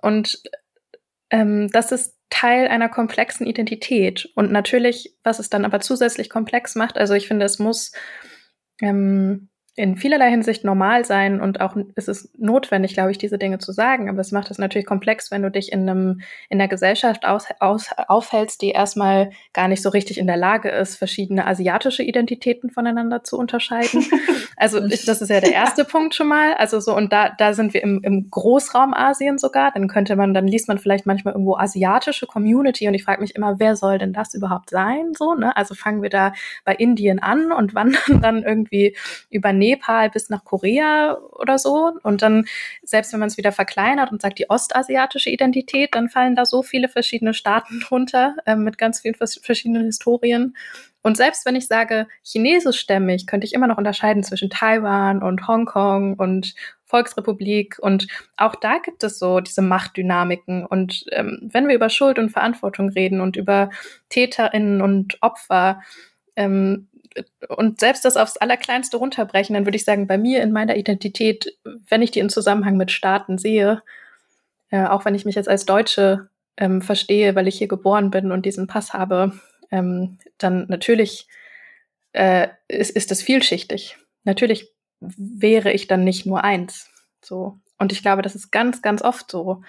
[0.00, 0.42] Und
[1.30, 4.30] ähm, das ist Teil einer komplexen Identität.
[4.34, 7.92] Und natürlich, was es dann aber zusätzlich komplex macht, also ich finde, es muss
[8.80, 13.58] ähm, in vielerlei Hinsicht normal sein und auch ist es notwendig, glaube ich, diese Dinge
[13.58, 14.10] zu sagen.
[14.10, 17.46] Aber es macht es natürlich komplex, wenn du dich in einem in der Gesellschaft aus,
[17.58, 22.70] aus, aufhältst, die erstmal gar nicht so richtig in der Lage ist, verschiedene asiatische Identitäten
[22.70, 24.04] voneinander zu unterscheiden.
[24.56, 26.52] also ich, das ist ja der erste Punkt schon mal.
[26.54, 29.72] Also so und da da sind wir im, im Großraum Asien sogar.
[29.72, 33.34] Dann könnte man, dann liest man vielleicht manchmal irgendwo asiatische Community und ich frage mich
[33.36, 35.12] immer, wer soll denn das überhaupt sein?
[35.16, 35.56] So ne?
[35.56, 36.34] Also fangen wir da
[36.66, 38.96] bei Indien an und wandern dann irgendwie
[39.30, 41.92] über Nepal bis nach Korea oder so.
[42.02, 42.46] Und dann,
[42.82, 46.62] selbst wenn man es wieder verkleinert und sagt die ostasiatische Identität, dann fallen da so
[46.62, 50.54] viele verschiedene Staaten drunter äh, mit ganz vielen verschiedenen Historien.
[51.02, 56.14] Und selbst wenn ich sage chinesischstämmig, könnte ich immer noch unterscheiden zwischen Taiwan und Hongkong
[56.14, 57.78] und Volksrepublik.
[57.80, 60.64] Und auch da gibt es so diese Machtdynamiken.
[60.64, 63.70] Und ähm, wenn wir über Schuld und Verantwortung reden und über
[64.10, 65.80] TäterInnen und Opfer,
[66.36, 66.88] ähm,
[67.48, 71.56] und selbst das aufs Allerkleinste runterbrechen, dann würde ich sagen, bei mir in meiner Identität,
[71.64, 73.82] wenn ich die in Zusammenhang mit Staaten sehe,
[74.70, 78.32] äh, auch wenn ich mich jetzt als Deutsche ähm, verstehe, weil ich hier geboren bin
[78.32, 79.32] und diesen Pass habe,
[79.70, 81.26] ähm, dann natürlich
[82.12, 83.96] äh, ist, ist das vielschichtig.
[84.24, 84.68] Natürlich
[85.00, 86.90] wäre ich dann nicht nur eins.
[87.22, 87.58] So.
[87.78, 89.62] Und ich glaube, das ist ganz, ganz oft so.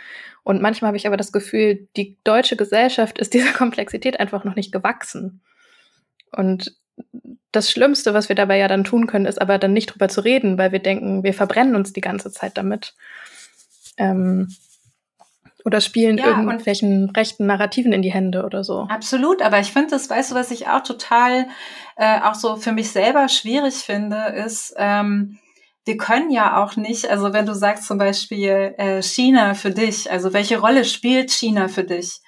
[0.44, 4.56] Und manchmal habe ich aber das Gefühl, die deutsche Gesellschaft ist dieser Komplexität einfach noch
[4.56, 5.42] nicht gewachsen.
[6.32, 6.76] Und
[7.52, 10.22] das Schlimmste, was wir dabei ja dann tun können, ist aber dann nicht drüber zu
[10.22, 12.96] reden, weil wir denken, wir verbrennen uns die ganze Zeit damit.
[13.98, 14.50] Ähm,
[15.66, 18.88] oder spielen ja, irgendwelchen rechten Narrativen in die Hände oder so.
[18.90, 21.48] Absolut, aber ich finde das, weißt du, was ich auch total
[21.96, 25.40] äh, auch so für mich selber schwierig finde, ist, ähm,
[25.86, 30.12] wir können ja auch nicht, also wenn du sagst zum Beispiel äh, China für dich,
[30.12, 32.22] also welche Rolle spielt China für dich?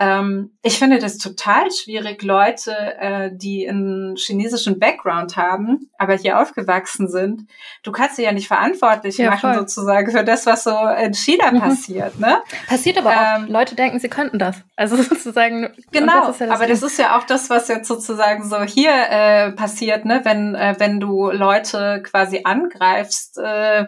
[0.00, 6.40] Ähm, ich finde das total schwierig, Leute, äh, die einen chinesischen Background haben, aber hier
[6.40, 7.48] aufgewachsen sind.
[7.82, 9.58] Du kannst sie ja nicht verantwortlich ja, machen, voll.
[9.58, 11.60] sozusagen, für das, was so in China mhm.
[11.60, 12.20] passiert.
[12.20, 12.38] Ne?
[12.68, 13.48] Passiert aber ähm, auch.
[13.48, 14.62] Leute denken, sie könnten das.
[14.76, 15.74] Also sozusagen.
[15.90, 16.74] Genau, das ja das aber Ding.
[16.74, 20.20] das ist ja auch das, was jetzt sozusagen so hier äh, passiert, ne?
[20.22, 23.86] wenn, äh, wenn du Leute quasi angreifst, äh,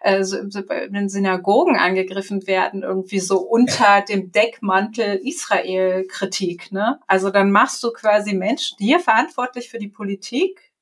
[0.00, 6.72] äh, so, so in Synagogen angegriffen werden, irgendwie so unter dem Deckmantel Israel-Kritik.
[6.72, 7.00] Ne?
[7.06, 10.72] Also dann machst du quasi Menschen hier verantwortlich für die Politik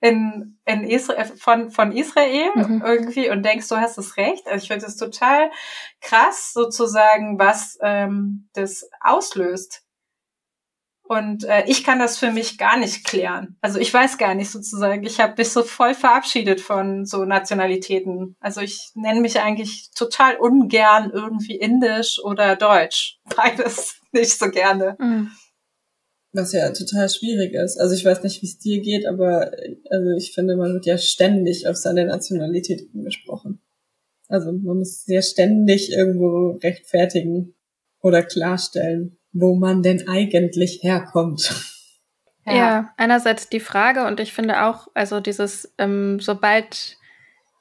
[0.00, 2.82] in, in Israel, von, von Israel mhm.
[2.84, 4.46] irgendwie und denkst, du hast das Recht.
[4.46, 5.50] Also ich finde es total
[6.00, 9.82] krass sozusagen, was ähm, das auslöst.
[11.06, 13.56] Und äh, ich kann das für mich gar nicht klären.
[13.60, 15.04] Also ich weiß gar nicht sozusagen.
[15.04, 18.36] Ich habe mich so voll verabschiedet von so Nationalitäten.
[18.40, 23.18] Also ich nenne mich eigentlich total ungern irgendwie indisch oder deutsch.
[23.36, 24.96] Beides nicht so gerne.
[24.98, 25.30] Mhm.
[26.32, 27.78] Was ja total schwierig ist.
[27.78, 29.52] Also ich weiß nicht, wie es dir geht, aber
[29.90, 33.60] also ich finde, man wird ja ständig auf seine Nationalität angesprochen.
[34.28, 37.54] Also man muss sehr ständig irgendwo rechtfertigen
[38.00, 41.70] oder klarstellen wo man denn eigentlich herkommt.
[42.46, 42.54] Ja.
[42.54, 46.98] ja, einerseits die Frage und ich finde auch, also dieses, ähm, sobald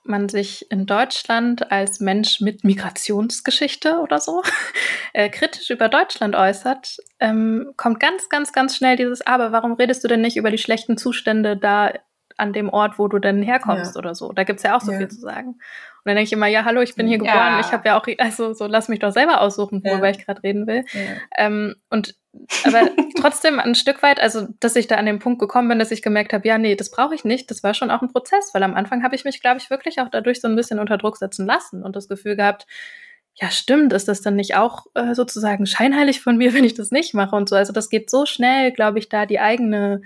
[0.04, 4.44] man sich in Deutschland als Mensch mit Migrationsgeschichte oder so
[5.14, 10.04] äh, kritisch über Deutschland äußert, ähm, kommt ganz, ganz, ganz schnell dieses, aber warum redest
[10.04, 11.94] du denn nicht über die schlechten Zustände da
[12.36, 14.00] an dem Ort, wo du denn herkommst ja.
[14.00, 14.34] oder so?
[14.34, 14.98] Da gibt's ja auch so ja.
[14.98, 15.60] viel zu sagen.
[16.06, 17.60] Und dann denke ich immer, ja, hallo, ich bin hier geboren, ja.
[17.62, 20.12] ich habe ja auch, also so lass mich doch selber aussuchen, worüber ja.
[20.12, 20.84] ich gerade reden will.
[20.92, 21.46] Ja.
[21.46, 22.16] Ähm, und
[22.66, 22.90] aber
[23.20, 26.02] trotzdem ein Stück weit, also dass ich da an den Punkt gekommen bin, dass ich
[26.02, 27.50] gemerkt habe, ja, nee, das brauche ich nicht.
[27.50, 30.02] Das war schon auch ein Prozess, weil am Anfang habe ich mich, glaube ich, wirklich
[30.02, 32.66] auch dadurch so ein bisschen unter Druck setzen lassen und das Gefühl gehabt,
[33.36, 36.92] ja, stimmt, ist das dann nicht auch äh, sozusagen scheinheilig von mir, wenn ich das
[36.92, 37.56] nicht mache und so.
[37.56, 40.02] Also das geht so schnell, glaube ich, da die eigene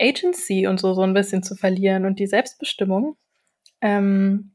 [0.00, 3.16] Agency und so so ein bisschen zu verlieren und die Selbstbestimmung.
[3.82, 4.52] Ähm,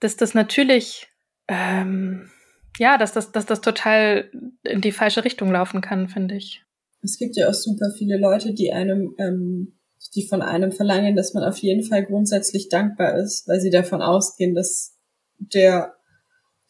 [0.00, 1.08] dass das natürlich,
[1.48, 2.30] ähm,
[2.78, 4.30] ja, dass das, dass das total
[4.62, 6.62] in die falsche Richtung laufen kann, finde ich.
[7.02, 9.78] Es gibt ja auch super viele Leute, die einem ähm,
[10.14, 14.02] die von einem verlangen, dass man auf jeden Fall grundsätzlich dankbar ist, weil sie davon
[14.02, 14.96] ausgehen, dass
[15.38, 15.94] der,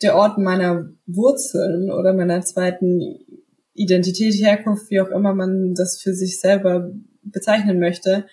[0.02, 3.18] der Ort meiner Wurzeln oder meiner zweiten
[3.74, 6.90] Identität, Herkunft, wie auch immer man das für sich selber
[7.22, 8.26] bezeichnen möchte,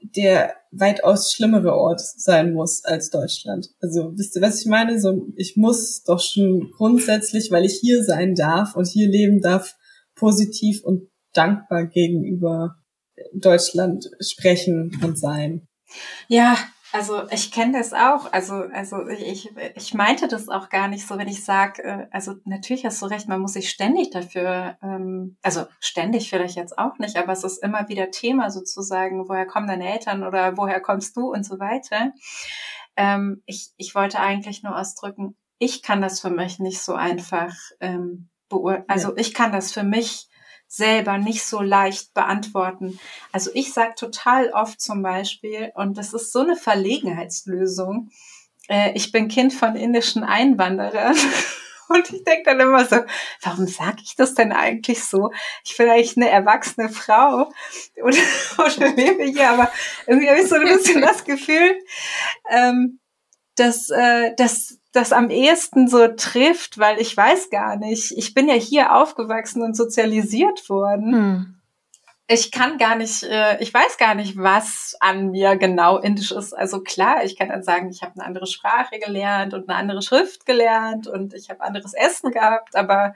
[0.00, 3.70] der weitaus schlimmere Ort sein muss als Deutschland.
[3.80, 5.00] Also wisst ihr, was ich meine?
[5.00, 9.74] So, ich muss doch schon grundsätzlich, weil ich hier sein darf und hier leben darf,
[10.14, 12.76] positiv und dankbar gegenüber
[13.34, 15.68] Deutschland sprechen und sein.
[16.28, 16.56] Ja,
[16.96, 18.32] also ich kenne das auch.
[18.32, 22.34] Also, also ich, ich meinte das auch gar nicht so, wenn ich sage, äh, also
[22.44, 26.98] natürlich hast du recht, man muss sich ständig dafür, ähm, also ständig vielleicht jetzt auch
[26.98, 31.16] nicht, aber es ist immer wieder Thema sozusagen, woher kommen deine Eltern oder woher kommst
[31.16, 32.12] du und so weiter.
[32.96, 37.54] Ähm, ich, ich wollte eigentlich nur ausdrücken, ich kann das für mich nicht so einfach
[37.80, 38.88] ähm, beurteilen.
[38.88, 40.28] Also ich kann das für mich
[40.68, 42.98] selber nicht so leicht beantworten.
[43.32, 48.10] Also ich sage total oft zum Beispiel, und das ist so eine Verlegenheitslösung,
[48.68, 51.16] äh, ich bin Kind von indischen Einwanderern.
[51.88, 52.96] Und ich denke dann immer so,
[53.42, 55.30] warum sage ich das denn eigentlich so?
[55.64, 57.52] Ich bin eigentlich eine erwachsene Frau
[58.02, 58.18] oder,
[58.58, 59.70] oder lebe hier, aber
[60.06, 61.78] irgendwie habe ich so ein bisschen das Gefühl,
[62.50, 62.98] ähm,
[63.54, 68.48] dass, äh, dass das am ehesten so trifft, weil ich weiß gar nicht, ich bin
[68.48, 71.12] ja hier aufgewachsen und sozialisiert worden.
[71.12, 71.52] Hm.
[72.28, 76.52] Ich kann gar nicht, äh, ich weiß gar nicht, was an mir genau indisch ist.
[76.54, 80.02] Also klar, ich kann dann sagen, ich habe eine andere Sprache gelernt und eine andere
[80.02, 83.14] Schrift gelernt und ich habe anderes Essen gehabt, aber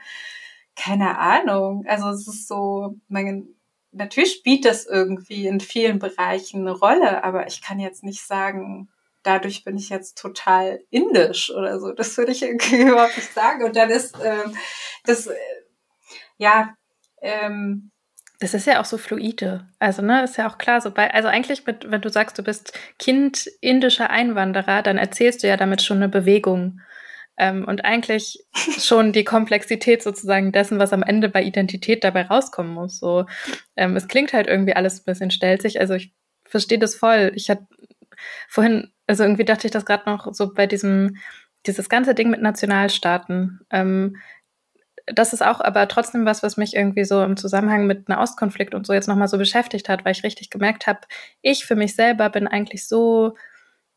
[0.76, 1.84] keine Ahnung.
[1.88, 3.48] Also es ist so, man,
[3.90, 8.90] natürlich spielt das irgendwie in vielen Bereichen eine Rolle, aber ich kann jetzt nicht sagen,
[9.22, 11.92] dadurch bin ich jetzt total indisch oder so.
[11.92, 13.64] Das würde ich irgendwie überhaupt nicht sagen.
[13.64, 14.56] Und dann ist ähm,
[15.04, 15.36] das, äh,
[16.36, 16.74] ja,
[17.20, 17.90] ähm,
[18.40, 19.68] das ist ja auch so fluide.
[19.78, 22.42] Also, ne, ist ja auch klar, so bei, also eigentlich mit, wenn du sagst, du
[22.42, 26.80] bist Kind indischer Einwanderer, dann erzählst du ja damit schon eine Bewegung.
[27.36, 28.44] Ähm, und eigentlich
[28.78, 32.98] schon die Komplexität sozusagen dessen, was am Ende bei Identität dabei rauskommen muss.
[32.98, 33.26] So,
[33.76, 35.78] ähm, es klingt halt irgendwie alles ein bisschen stelzig.
[35.78, 36.14] Also ich
[36.46, 37.32] verstehe das voll.
[37.34, 37.66] Ich hatte
[38.48, 41.16] vorhin also irgendwie dachte ich das gerade noch so bei diesem,
[41.66, 43.58] dieses ganze Ding mit Nationalstaaten.
[43.68, 44.18] Ähm,
[45.06, 48.72] das ist auch aber trotzdem was, was mich irgendwie so im Zusammenhang mit einem Ostkonflikt
[48.72, 51.00] und so jetzt nochmal so beschäftigt hat, weil ich richtig gemerkt habe,
[51.42, 53.34] ich für mich selber bin eigentlich so,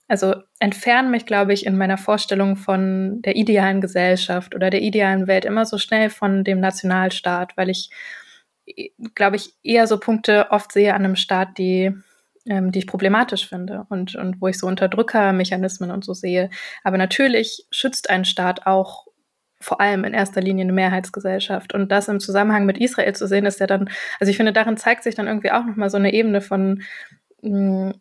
[0.08, 5.28] also entferne mich, glaube ich, in meiner Vorstellung von der idealen Gesellschaft oder der idealen
[5.28, 7.92] Welt immer so schnell von dem Nationalstaat, weil ich,
[9.14, 11.96] glaube ich, eher so Punkte oft sehe an einem Staat, die
[12.46, 16.50] ähm, die ich problematisch finde und, und wo ich so Unterdrückermechanismen und so sehe.
[16.84, 19.08] Aber natürlich schützt ein Staat auch
[19.64, 21.74] vor allem in erster Linie eine Mehrheitsgesellschaft.
[21.74, 24.78] Und das im Zusammenhang mit Israel zu sehen, ist ja dann, also ich finde, darin
[24.78, 26.84] zeigt sich dann irgendwie auch nochmal so eine Ebene von,
[27.42, 27.92] mm,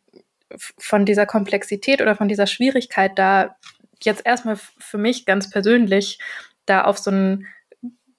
[0.57, 3.57] von dieser Komplexität oder von dieser Schwierigkeit da
[4.02, 6.18] jetzt erstmal für mich ganz persönlich
[6.66, 7.46] da auf so einen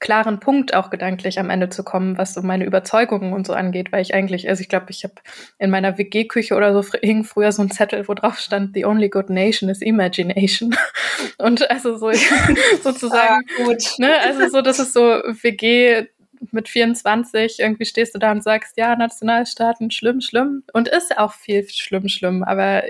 [0.04, 3.94] klaren Punkt auch gedanklich am Ende zu kommen, was so meine Überzeugungen und so angeht,
[3.94, 5.14] weil ich eigentlich, also ich glaube, ich habe
[5.60, 9.08] in meiner WG-Küche oder so hing früher so ein Zettel, wo drauf stand, the only
[9.08, 10.76] good nation is imagination.
[11.38, 12.12] Und also so
[12.84, 13.82] sozusagen, ah, gut.
[13.98, 16.08] ne, also so, das ist so WG
[16.52, 20.64] mit 24 irgendwie stehst du da und sagst, ja, Nationalstaaten, schlimm, schlimm.
[20.74, 22.44] Und ist auch viel schlimm, schlimm.
[22.44, 22.84] Aber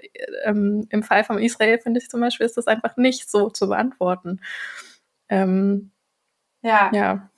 [0.46, 3.70] ähm, im Fall von Israel, finde ich zum Beispiel, ist das einfach nicht so zu
[3.70, 4.42] beantworten.
[5.30, 5.93] Ähm,
[6.64, 6.90] ja.
[6.94, 7.30] Ja.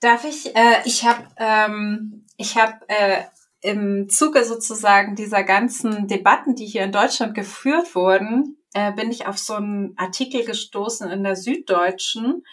[0.00, 3.24] Darf ich, äh, ich habe ähm, ich hab, äh,
[3.60, 9.26] im Zuge sozusagen dieser ganzen Debatten, die hier in Deutschland geführt wurden, äh, bin ich
[9.26, 12.44] auf so einen Artikel gestoßen in der Süddeutschen.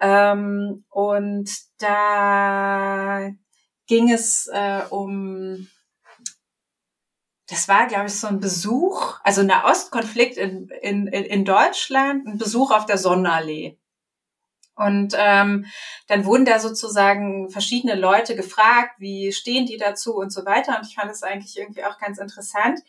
[0.00, 3.30] Ähm, und da
[3.86, 5.68] ging es äh, um,
[7.48, 12.38] das war, glaube ich, so ein Besuch, also ein Ostkonflikt in, in, in Deutschland, ein
[12.38, 13.78] Besuch auf der Sonnenallee.
[14.74, 15.66] Und ähm,
[16.08, 20.78] dann wurden da sozusagen verschiedene Leute gefragt, wie stehen die dazu und so weiter.
[20.78, 22.80] Und ich fand es eigentlich irgendwie auch ganz interessant.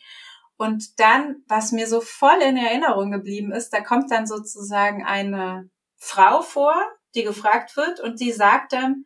[0.56, 5.68] Und dann, was mir so voll in Erinnerung geblieben ist, da kommt dann sozusagen eine
[5.96, 6.74] Frau vor,
[7.14, 9.04] die gefragt wird und die sagt dann,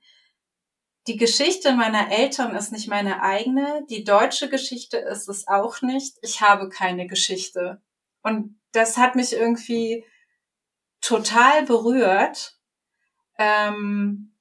[1.06, 6.18] die Geschichte meiner Eltern ist nicht meine eigene, die deutsche Geschichte ist es auch nicht,
[6.20, 7.80] ich habe keine Geschichte.
[8.22, 10.04] Und das hat mich irgendwie
[11.00, 12.57] total berührt,
[13.38, 14.34] ähm,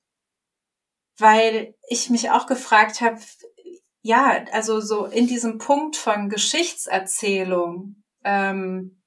[1.17, 3.19] weil ich mich auch gefragt habe,
[4.01, 9.01] ja, also so in diesem Punkt von Geschichtserzählung, ähm,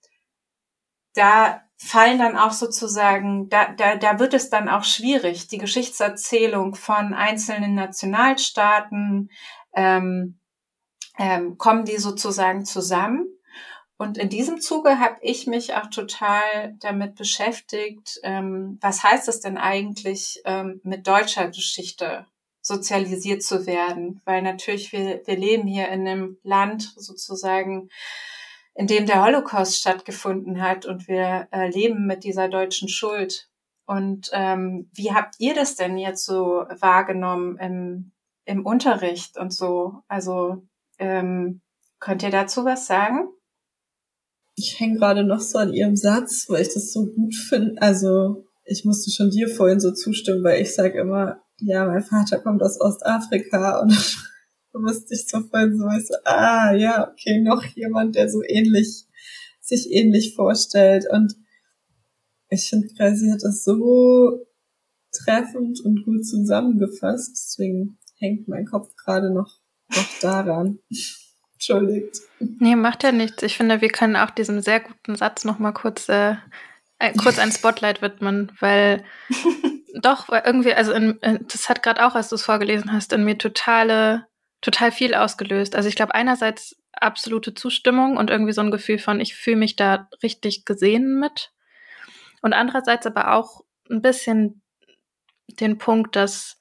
[1.15, 6.75] da fallen dann auch sozusagen, da, da, da wird es dann auch schwierig, die Geschichtserzählung
[6.75, 9.31] von einzelnen Nationalstaaten
[9.75, 10.39] ähm,
[11.19, 13.27] ähm, kommen die sozusagen zusammen.
[14.01, 19.41] Und in diesem Zuge habe ich mich auch total damit beschäftigt, ähm, was heißt es
[19.41, 22.25] denn eigentlich, ähm, mit deutscher Geschichte
[22.63, 24.23] sozialisiert zu werden?
[24.25, 27.91] Weil natürlich wir, wir leben hier in einem Land sozusagen,
[28.75, 33.51] in dem der Holocaust stattgefunden hat und wir äh, leben mit dieser deutschen Schuld.
[33.85, 38.13] Und ähm, wie habt ihr das denn jetzt so wahrgenommen im,
[38.47, 39.99] im Unterricht und so?
[40.09, 40.67] Also
[40.99, 41.61] ähm,
[41.99, 43.29] könnt ihr dazu was sagen?
[44.63, 47.81] Ich hänge gerade noch so an ihrem Satz, weil ich das so gut finde.
[47.81, 52.39] Also ich musste schon dir vorhin so zustimmen, weil ich sage immer, ja, mein Vater
[52.41, 53.91] kommt aus Ostafrika und
[54.73, 58.43] du musste ich so vorhin so, ich so, ah, ja, okay, noch jemand, der so
[58.47, 59.07] ähnlich,
[59.63, 61.35] sich ähnlich vorstellt und
[62.51, 64.45] ich finde, sie hat das so
[65.11, 69.59] treffend und gut zusammengefasst, deswegen hängt mein Kopf gerade noch,
[69.89, 70.81] noch daran.
[71.61, 72.23] Entschuldigt.
[72.39, 73.43] Nee, macht ja nichts.
[73.43, 76.37] Ich finde, wir können auch diesem sehr guten Satz noch mal kurz, äh,
[76.99, 79.05] äh kurz ein Spotlight widmen, weil
[79.95, 83.25] doch irgendwie, also in, äh, das hat gerade auch, als du es vorgelesen hast, in
[83.25, 84.27] mir totale,
[84.63, 85.77] total viel ausgelöst.
[85.77, 89.77] Also ich glaube einerseits absolute Zustimmung und irgendwie so ein Gefühl von, ich fühle mich
[89.77, 91.53] da richtig gesehen mit.
[92.41, 94.63] Und andererseits aber auch ein bisschen
[95.61, 96.59] den Punkt, dass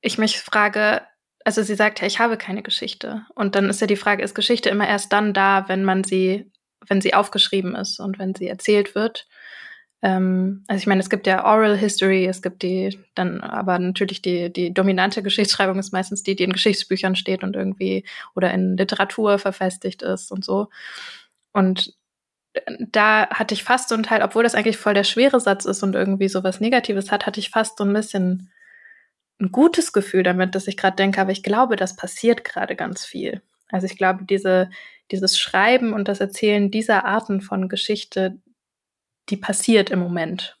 [0.00, 1.02] ich mich frage,
[1.46, 3.24] also sie sagt ja, ich habe keine Geschichte.
[3.36, 6.50] Und dann ist ja die Frage, ist Geschichte immer erst dann da, wenn man sie,
[6.88, 9.28] wenn sie aufgeschrieben ist und wenn sie erzählt wird.
[10.02, 14.22] Ähm, also ich meine, es gibt ja Oral History, es gibt die, dann aber natürlich
[14.22, 18.76] die, die dominante Geschichtsschreibung ist meistens die, die in Geschichtsbüchern steht und irgendwie oder in
[18.76, 20.68] Literatur verfestigt ist und so.
[21.52, 21.94] Und
[22.90, 25.84] da hatte ich fast so einen Teil, obwohl das eigentlich voll der schwere Satz ist
[25.84, 28.50] und irgendwie so was Negatives hat, hatte ich fast so ein bisschen
[29.40, 33.04] ein gutes Gefühl damit, dass ich gerade denke, aber ich glaube, das passiert gerade ganz
[33.04, 33.42] viel.
[33.68, 34.70] Also ich glaube, diese,
[35.10, 38.38] dieses Schreiben und das Erzählen dieser Arten von Geschichte,
[39.28, 40.58] die passiert im Moment.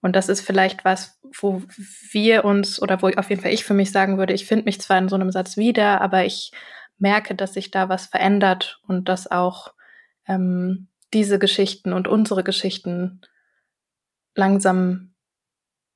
[0.00, 1.62] Und das ist vielleicht was, wo
[2.10, 4.80] wir uns oder wo auf jeden Fall ich für mich sagen würde, ich finde mich
[4.80, 6.52] zwar in so einem Satz wieder, aber ich
[6.98, 9.74] merke, dass sich da was verändert und dass auch
[10.26, 13.20] ähm, diese Geschichten und unsere Geschichten
[14.34, 15.14] langsam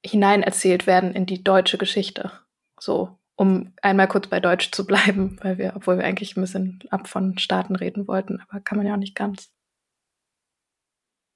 [0.04, 2.32] hineinerzählt werden in die deutsche Geschichte.
[2.78, 6.80] So, um einmal kurz bei Deutsch zu bleiben, weil wir, obwohl wir eigentlich ein bisschen
[6.90, 9.50] ab von Staaten reden wollten, aber kann man ja auch nicht ganz.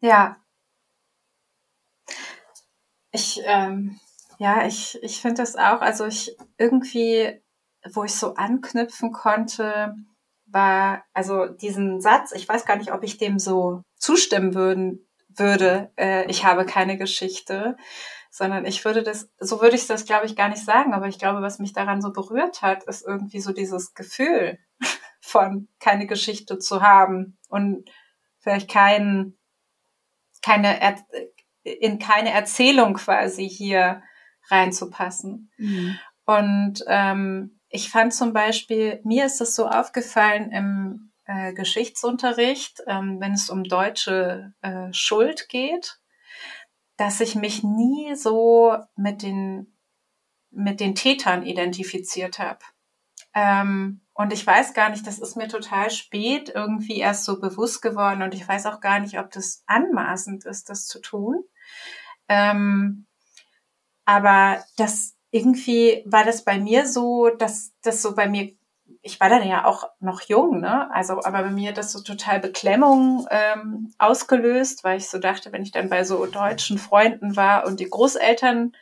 [0.00, 0.36] Ja.
[3.10, 3.98] Ich, ähm,
[4.38, 7.40] ja, ich, ich finde das auch, also ich irgendwie,
[7.92, 9.94] wo ich so anknüpfen konnte,
[10.46, 15.90] war, also diesen Satz, ich weiß gar nicht, ob ich dem so zustimmen würden, würde,
[15.96, 17.76] äh, ich habe keine Geschichte,
[18.34, 21.20] sondern ich würde das, so würde ich das, glaube ich, gar nicht sagen, aber ich
[21.20, 24.58] glaube, was mich daran so berührt hat, ist irgendwie so dieses Gefühl
[25.20, 27.88] von keine Geschichte zu haben und
[28.40, 29.34] vielleicht kein,
[30.42, 30.96] keine,
[31.62, 34.02] in keine Erzählung quasi hier
[34.50, 35.52] reinzupassen.
[35.56, 35.96] Mhm.
[36.24, 43.20] Und ähm, ich fand zum Beispiel, mir ist es so aufgefallen im äh, Geschichtsunterricht, ähm,
[43.20, 46.00] wenn es um deutsche äh, Schuld geht,
[46.96, 49.76] dass ich mich nie so mit den,
[50.50, 52.60] mit den Tätern identifiziert habe.
[53.34, 57.82] Ähm, und ich weiß gar nicht, das ist mir total spät irgendwie erst so bewusst
[57.82, 61.42] geworden und ich weiß auch gar nicht, ob das anmaßend ist, das zu tun.
[62.28, 63.06] Ähm,
[64.04, 68.54] aber das irgendwie war das bei mir so, dass das so bei mir,
[69.04, 70.90] ich war dann ja auch noch jung, ne?
[70.92, 75.52] Also, aber bei mir hat das so total Beklemmung ähm, ausgelöst, weil ich so dachte,
[75.52, 78.72] wenn ich dann bei so deutschen Freunden war und die Großeltern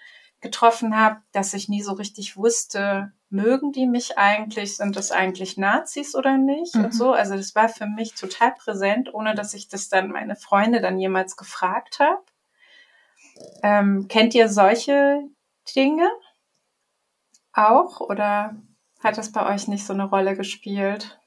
[0.41, 5.57] getroffen habe, dass ich nie so richtig wusste, mögen die mich eigentlich, sind das eigentlich
[5.57, 6.87] Nazis oder nicht mhm.
[6.87, 7.12] und so.
[7.12, 10.99] Also das war für mich total präsent, ohne dass ich das dann meine Freunde dann
[10.99, 12.23] jemals gefragt habe.
[13.62, 15.23] Ähm, kennt ihr solche
[15.75, 16.09] Dinge?
[17.53, 18.57] auch oder
[19.03, 21.18] hat das bei euch nicht so eine Rolle gespielt?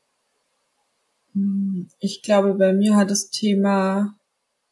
[2.00, 4.16] Ich glaube, bei mir hat das Thema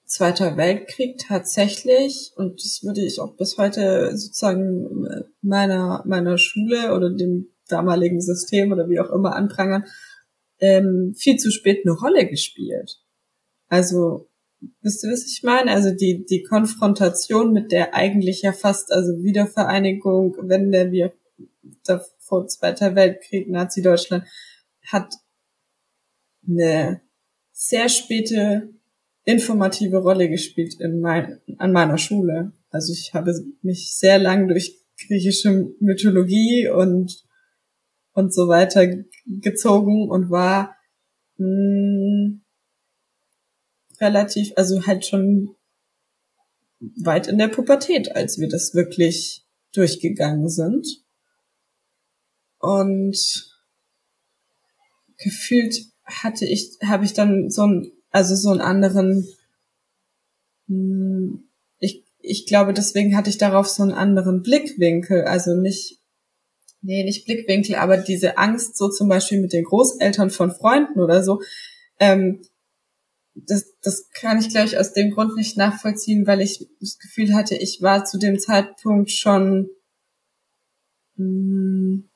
[0.06, 5.08] Zweiter Weltkrieg tatsächlich, und das würde ich auch bis heute sozusagen
[5.42, 9.86] meiner, meiner Schule oder dem damaligen System oder wie auch immer anprangern,
[10.60, 13.02] ähm, viel zu spät eine Rolle gespielt.
[13.68, 14.30] Also,
[14.82, 15.72] wisst ihr, was ich meine?
[15.72, 21.14] Also die, die Konfrontation mit der eigentlich ja fast, also Wiedervereinigung, wenn der wie auch
[22.34, 24.26] vor Zweiter Weltkrieg, Nazi-Deutschland,
[24.88, 25.14] hat
[26.48, 27.02] eine
[27.52, 28.74] sehr späte
[29.24, 32.54] informative Rolle gespielt in mein, an meiner Schule.
[32.72, 37.24] Also ich habe mich sehr lang durch griechische Mythologie und
[38.16, 38.88] und so weiter
[39.26, 40.76] gezogen und war
[41.38, 42.42] mh, hm,
[44.00, 45.56] relativ, also halt schon
[47.04, 51.03] weit in der Pubertät, als wir das wirklich durchgegangen sind.
[52.64, 53.52] Und
[55.18, 59.28] gefühlt hatte ich, habe ich dann so ein, also so einen anderen,
[60.70, 61.50] hm,
[61.80, 66.00] ich, ich glaube, deswegen hatte ich darauf so einen anderen Blickwinkel, also nicht,
[66.82, 71.22] nee, nicht Blickwinkel, aber diese Angst so zum Beispiel mit den Großeltern von Freunden oder
[71.22, 71.42] so,
[72.00, 72.44] ähm,
[73.36, 77.34] das, das kann ich, glaube ich, aus dem Grund nicht nachvollziehen, weil ich das Gefühl
[77.34, 79.70] hatte, ich war zu dem Zeitpunkt schon
[81.18, 82.10] mh, hm,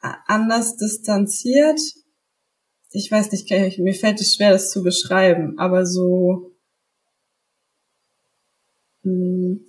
[0.00, 1.80] anders distanziert.
[2.90, 6.52] Ich weiß nicht, mir fällt es schwer, das zu beschreiben, aber so,
[9.02, 9.66] hm,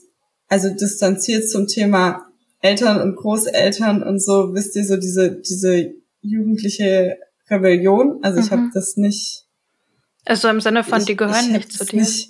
[0.47, 7.17] also distanziert zum Thema Eltern und Großeltern und so, wisst ihr, so diese, diese jugendliche
[7.49, 8.19] Rebellion.
[8.23, 8.51] Also ich mhm.
[8.51, 9.49] habe das nicht
[10.25, 12.01] also im Sinne von, ich, die gehören nicht zu dir.
[12.01, 12.29] Nicht,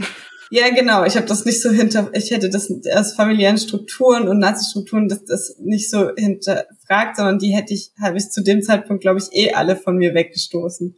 [0.52, 1.04] ja, genau.
[1.06, 5.24] Ich habe das nicht so hinter, ich hätte das aus familiären Strukturen und Nazi-Strukturen das,
[5.26, 9.28] das nicht so hinterfragt, sondern die hätte ich, habe ich zu dem Zeitpunkt, glaube ich,
[9.32, 10.96] eh alle von mir weggestoßen.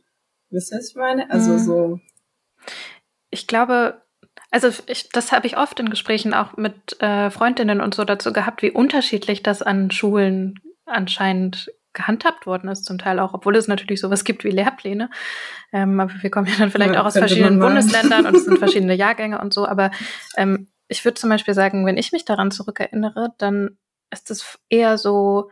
[0.50, 1.30] Wisst ihr, was ich meine?
[1.30, 1.60] Also hm.
[1.60, 2.00] so.
[3.30, 4.02] Ich glaube,
[4.52, 8.34] also ich, das habe ich oft in Gesprächen auch mit äh, Freundinnen und so dazu
[8.34, 13.68] gehabt, wie unterschiedlich das an Schulen anscheinend gehandhabt worden ist, zum Teil auch, obwohl es
[13.68, 15.10] natürlich sowas gibt wie Lehrpläne.
[15.74, 18.60] Ähm, aber wir kommen ja dann vielleicht ja, auch aus verschiedenen Bundesländern und es sind
[18.60, 19.68] verschiedene Jahrgänge und so.
[19.68, 19.92] Aber
[20.38, 23.78] ähm, ich würde zum Beispiel sagen, wenn ich mich daran zurückerinnere, dann
[24.12, 25.50] ist es eher so,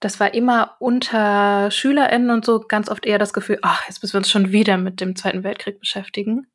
[0.00, 4.14] das war immer unter SchülerInnen und so ganz oft eher das Gefühl, ach, jetzt müssen
[4.14, 6.46] wir uns schon wieder mit dem Zweiten Weltkrieg beschäftigen.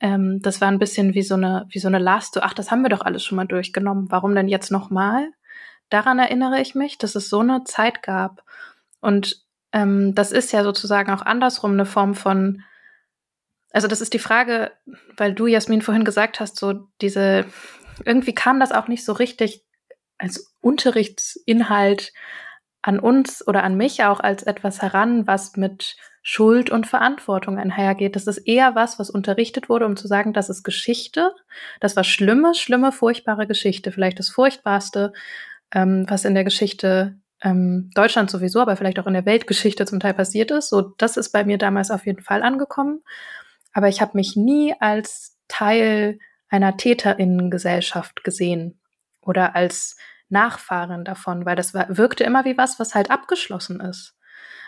[0.00, 2.70] Ähm, das war ein bisschen wie so eine, wie so eine Last, so, ach, das
[2.70, 4.10] haben wir doch alles schon mal durchgenommen.
[4.10, 5.28] Warum denn jetzt nochmal?
[5.90, 8.42] Daran erinnere ich mich, dass es so eine Zeit gab.
[9.00, 12.62] Und ähm, das ist ja sozusagen auch andersrum eine Form von,
[13.70, 14.72] also das ist die Frage,
[15.16, 17.44] weil du, Jasmin, vorhin gesagt hast, so diese,
[18.04, 19.64] irgendwie kam das auch nicht so richtig
[20.18, 22.12] als Unterrichtsinhalt
[22.82, 28.14] an uns oder an mich auch als etwas heran, was mit Schuld und Verantwortung einhergeht.
[28.16, 31.34] Das ist eher was, was unterrichtet wurde, um zu sagen, das ist Geschichte.
[31.80, 33.92] Das war schlimme, schlimme, furchtbare Geschichte.
[33.92, 35.12] Vielleicht das furchtbarste,
[35.72, 40.00] ähm, was in der Geschichte ähm, Deutschland sowieso, aber vielleicht auch in der Weltgeschichte zum
[40.00, 40.70] Teil passiert ist.
[40.70, 43.02] So, das ist bei mir damals auf jeden Fall angekommen.
[43.72, 48.80] Aber ich habe mich nie als Teil einer Täterinnengesellschaft gesehen
[49.20, 49.96] oder als
[50.28, 54.14] Nachfahren davon, weil das war, wirkte immer wie was, was halt abgeschlossen ist.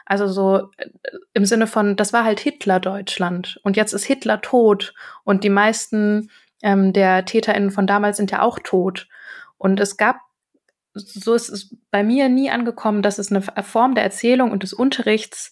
[0.06, 0.88] Also so äh,
[1.34, 4.94] im Sinne von, das war halt Hitler-Deutschland und jetzt ist Hitler tot
[5.24, 6.30] und die meisten
[6.62, 9.08] ähm, der TäterInnen von damals sind ja auch tot.
[9.58, 10.16] Und es gab
[11.00, 14.72] so ist es bei mir nie angekommen, dass es eine Form der Erzählung und des
[14.72, 15.50] Unterrichts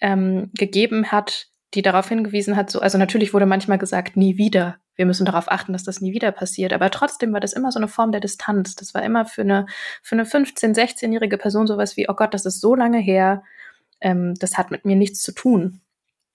[0.00, 4.76] ähm, gegeben hat, die darauf hingewiesen hat, so, also natürlich wurde manchmal gesagt, nie wieder.
[4.96, 6.72] Wir müssen darauf achten, dass das nie wieder passiert.
[6.72, 8.74] Aber trotzdem war das immer so eine Form der Distanz.
[8.74, 9.66] Das war immer für eine,
[10.02, 13.42] für eine 15-, 16-jährige Person sowas wie, oh Gott, das ist so lange her,
[14.00, 15.80] ähm, das hat mit mir nichts zu tun.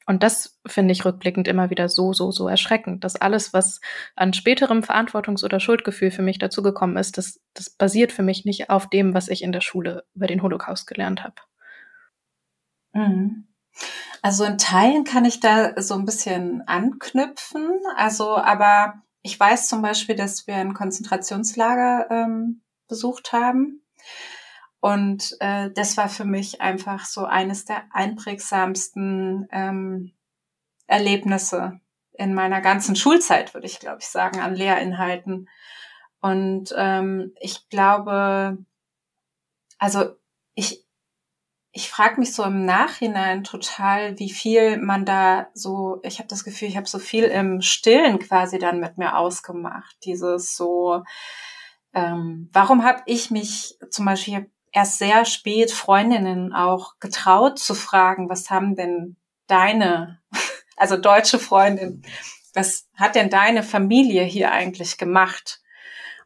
[0.05, 3.81] Und das finde ich rückblickend immer wieder so, so, so erschreckend, dass alles, was
[4.15, 8.69] an späterem Verantwortungs- oder Schuldgefühl für mich dazugekommen ist, das, das basiert für mich nicht
[8.69, 11.35] auf dem, was ich in der Schule über den Holocaust gelernt habe.
[12.93, 13.47] Mhm.
[14.21, 17.79] Also in Teilen kann ich da so ein bisschen anknüpfen.
[17.95, 23.81] Also, aber ich weiß zum Beispiel, dass wir ein Konzentrationslager ähm, besucht haben.
[24.85, 30.13] Und äh, das war für mich einfach so eines der einprägsamsten ähm,
[30.85, 31.79] Erlebnisse
[32.13, 35.49] in meiner ganzen Schulzeit, würde ich glaube ich sagen, an Lehrinhalten.
[36.21, 38.59] Und ähm, ich glaube,
[39.79, 40.17] also
[40.53, 40.85] ich,
[41.71, 46.43] ich frage mich so im Nachhinein total, wie viel man da so, ich habe das
[46.43, 49.97] Gefühl, ich habe so viel im Stillen quasi dann mit mir ausgemacht.
[50.03, 51.01] Dieses so,
[51.95, 58.29] ähm, warum habe ich mich zum Beispiel, erst sehr spät Freundinnen auch getraut zu fragen,
[58.29, 59.15] was haben denn
[59.47, 60.19] deine,
[60.75, 62.03] also deutsche Freundin,
[62.53, 65.61] was hat denn deine Familie hier eigentlich gemacht?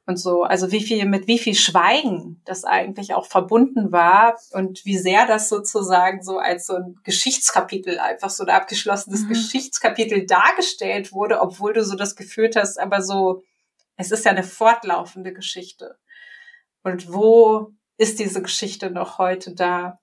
[0.07, 4.83] Und so, also wie viel, mit wie viel Schweigen das eigentlich auch verbunden war und
[4.83, 9.29] wie sehr das sozusagen so als so ein Geschichtskapitel, einfach so ein abgeschlossenes mhm.
[9.29, 13.43] Geschichtskapitel dargestellt wurde, obwohl du so das Gefühl hast, aber so,
[13.97, 15.99] es ist ja eine fortlaufende Geschichte.
[16.81, 19.99] Und wo ist diese Geschichte noch heute da.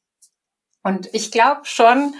[0.82, 2.14] Und ich glaube schon,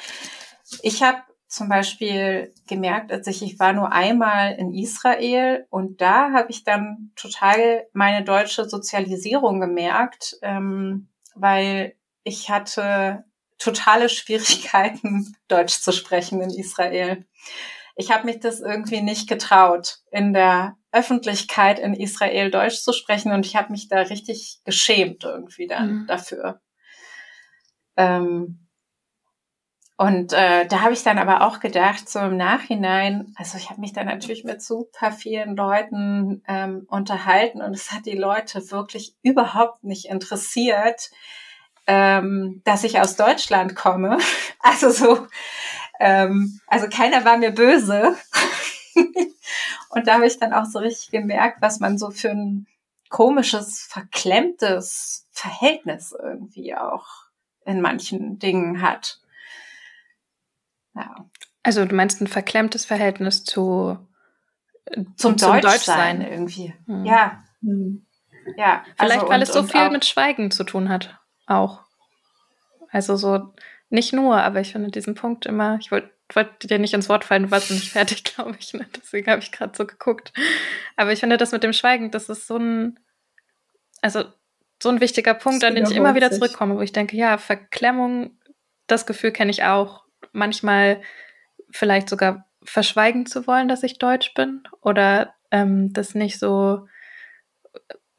[0.83, 1.19] ich habe
[1.49, 6.65] zum Beispiel gemerkt, als ich, ich war nur einmal in Israel und da habe ich
[6.65, 13.25] dann total meine deutsche Sozialisierung gemerkt, ähm, weil ich hatte
[13.59, 17.27] totale Schwierigkeiten, Deutsch zu sprechen in Israel.
[17.97, 23.33] Ich habe mich das irgendwie nicht getraut, in der Öffentlichkeit in Israel Deutsch zu sprechen
[23.33, 26.07] und ich habe mich da richtig geschämt irgendwie dann mhm.
[26.07, 26.61] dafür.
[27.97, 28.67] Ähm,
[29.99, 33.81] und äh, da habe ich dann aber auch gedacht, so im Nachhinein, also ich habe
[33.81, 39.15] mich dann natürlich mit super vielen Leuten ähm, unterhalten und es hat die Leute wirklich
[39.23, 41.11] überhaupt nicht interessiert,
[41.87, 44.19] ähm, dass ich aus Deutschland komme.
[44.59, 45.29] Also so,
[46.01, 48.17] ähm, also keiner war mir böse.
[49.91, 52.67] und da habe ich dann auch so richtig gemerkt, was man so für ein
[53.09, 57.07] komisches, verklemmtes Verhältnis irgendwie auch
[57.65, 59.21] in manchen Dingen hat.
[60.95, 61.27] Ja.
[61.63, 63.99] Also du meinst ein verklemmtes Verhältnis zu
[65.17, 66.75] zum, zum Deutschsein, Deutschsein irgendwie.
[66.87, 67.05] Hm.
[67.05, 67.43] Ja.
[67.61, 68.07] Hm.
[68.57, 68.85] Ja.
[68.97, 71.19] Vielleicht, also weil es so viel mit Schweigen zu tun hat.
[71.47, 71.81] Auch.
[72.91, 73.53] Also so,
[73.91, 77.25] nicht nur, aber ich finde diesen Punkt immer, ich wollte wollte dir nicht ins Wort
[77.25, 78.75] fallen, du warst nicht fertig, glaube ich.
[78.75, 78.87] Ne?
[78.97, 80.33] Deswegen habe ich gerade so geguckt.
[80.97, 82.99] Aber ich finde das mit dem Schweigen, das ist so ein,
[84.03, 84.25] also
[84.83, 88.39] so ein wichtiger Punkt, an den ich immer wieder zurückkomme, wo ich denke, ja, Verklemmung,
[88.87, 91.01] das Gefühl kenne ich auch manchmal
[91.71, 96.87] vielleicht sogar verschweigen zu wollen, dass ich Deutsch bin oder ähm, das nicht so.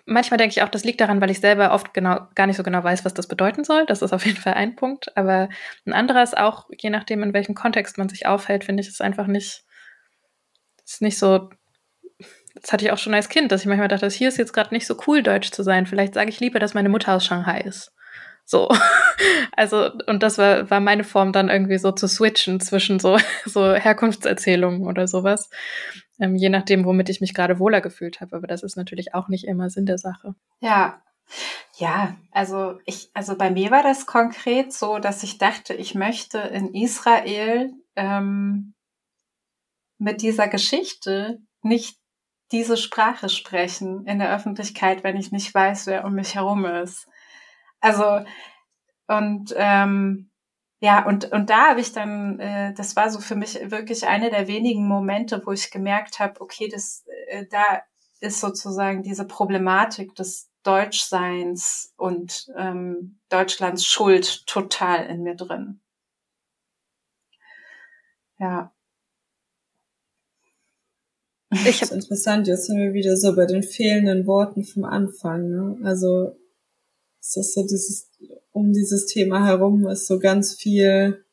[0.10, 2.64] Manchmal denke ich auch, das liegt daran, weil ich selber oft genau gar nicht so
[2.64, 3.86] genau weiß, was das bedeuten soll.
[3.86, 5.16] Das ist auf jeden Fall ein Punkt.
[5.18, 5.49] Aber
[5.86, 9.01] ein anderer ist auch, je nachdem, in welchem Kontext man sich aufhält, finde ich es
[9.01, 9.66] einfach nicht,
[10.86, 11.49] ist nicht so.
[12.55, 14.74] Das hatte ich auch schon als Kind, dass ich manchmal dachte, hier ist jetzt gerade
[14.74, 15.86] nicht so cool, Deutsch zu sein.
[15.86, 17.93] Vielleicht sage ich lieber, dass meine Mutter aus Shanghai ist.
[18.45, 18.70] So.
[19.60, 23.74] Also, und das war, war meine Form dann irgendwie so zu switchen zwischen so, so
[23.74, 25.49] Herkunftserzählungen oder sowas.
[26.20, 28.36] Ähm, je nachdem, womit ich mich gerade wohler gefühlt habe.
[28.36, 30.36] Aber das ist natürlich auch nicht immer Sinn der Sache.
[30.59, 31.01] Ja.
[31.76, 36.38] Ja, also ich, also bei mir war das konkret so, dass ich dachte, ich möchte
[36.38, 38.74] in Israel ähm,
[39.97, 41.99] mit dieser Geschichte nicht
[42.51, 47.07] diese Sprache sprechen in der Öffentlichkeit, wenn ich nicht weiß, wer um mich herum ist.
[47.82, 48.22] Also
[49.07, 50.26] und ähm,
[50.80, 54.30] ja, und, und da habe ich dann, äh, das war so für mich wirklich eine
[54.30, 57.82] der wenigen Momente, wo ich gemerkt habe, okay, das, äh, da
[58.19, 65.80] ist sozusagen diese Problematik des Deutschseins und ähm, Deutschlands Schuld total in mir drin.
[68.39, 68.71] Ja.
[71.49, 75.49] Ich das ist interessant, jetzt sind wir wieder so bei den fehlenden Worten vom Anfang.
[75.49, 75.80] Ne?
[75.84, 76.36] Also
[77.21, 78.11] es ist so dieses,
[78.58, 81.24] um dieses Thema herum ist so ganz viel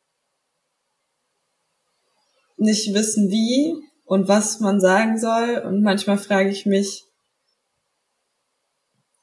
[2.59, 5.63] nicht wissen wie und was man sagen soll.
[5.67, 7.05] Und manchmal frage ich mich,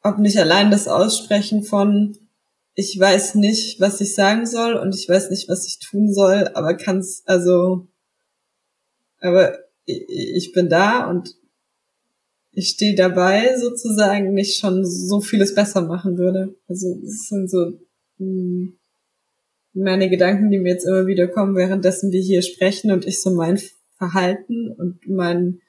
[0.02, 2.18] ob nicht allein das Aussprechen von
[2.74, 6.49] ich weiß nicht, was ich sagen soll und ich weiß nicht, was ich tun soll,
[6.54, 7.88] aber kann's, also,
[9.20, 11.36] aber ich bin da und
[12.54, 16.56] ich stehe dabei sozusagen nicht schon so vieles besser machen würde.
[16.68, 17.74] Also es sind so
[19.74, 23.32] meine Gedanken, die mir jetzt immer wieder kommen, währenddessen wir hier sprechen und ich so
[23.32, 23.59] mein
[23.97, 25.61] Verhalten und mein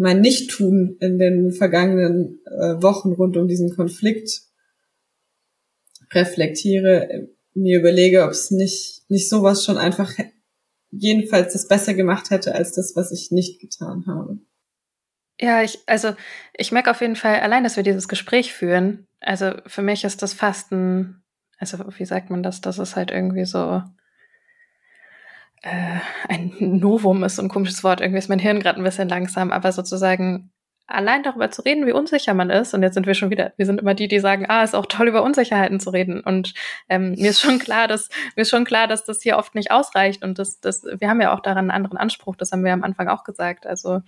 [0.00, 4.42] mein Nichttun in den vergangenen äh, Wochen rund um diesen Konflikt
[6.12, 10.12] reflektiere, mir überlege, ob es nicht nicht sowas schon einfach
[10.90, 14.38] jedenfalls das besser gemacht hätte als das, was ich nicht getan habe.
[15.40, 16.14] Ja, ich, also
[16.52, 20.22] ich merke auf jeden Fall, allein, dass wir dieses Gespräch führen, also für mich ist
[20.22, 21.22] das fast ein,
[21.58, 23.82] also wie sagt man das, dass es halt irgendwie so
[25.62, 29.08] äh, ein Novum ist, so ein komisches Wort, irgendwie ist mein Hirn gerade ein bisschen
[29.08, 30.50] langsam, aber sozusagen
[30.88, 33.66] allein darüber zu reden, wie unsicher man ist, und jetzt sind wir schon wieder, wir
[33.66, 36.20] sind immer die, die sagen, ah, ist auch toll, über Unsicherheiten zu reden.
[36.20, 36.54] Und
[36.88, 39.70] ähm, mir ist schon klar, dass mir ist schon klar, dass das hier oft nicht
[39.70, 42.72] ausreicht und das, das, wir haben ja auch daran einen anderen Anspruch, das haben wir
[42.72, 43.66] am Anfang auch gesagt.
[43.66, 44.00] Also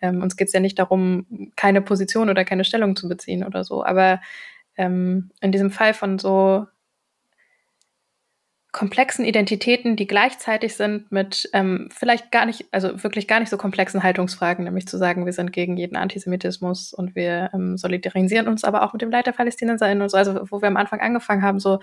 [0.00, 3.64] ähm, uns geht es ja nicht darum, keine Position oder keine Stellung zu beziehen oder
[3.64, 3.84] so.
[3.84, 4.20] Aber
[4.76, 6.66] ähm, in diesem Fall von so
[8.70, 13.56] komplexen Identitäten, die gleichzeitig sind mit ähm, vielleicht gar nicht, also wirklich gar nicht so
[13.56, 18.64] komplexen Haltungsfragen, nämlich zu sagen, wir sind gegen jeden Antisemitismus und wir ähm, solidarisieren uns
[18.64, 21.42] aber auch mit dem Leid der PalästinenserInnen und so, also wo wir am Anfang angefangen
[21.42, 21.80] haben, so,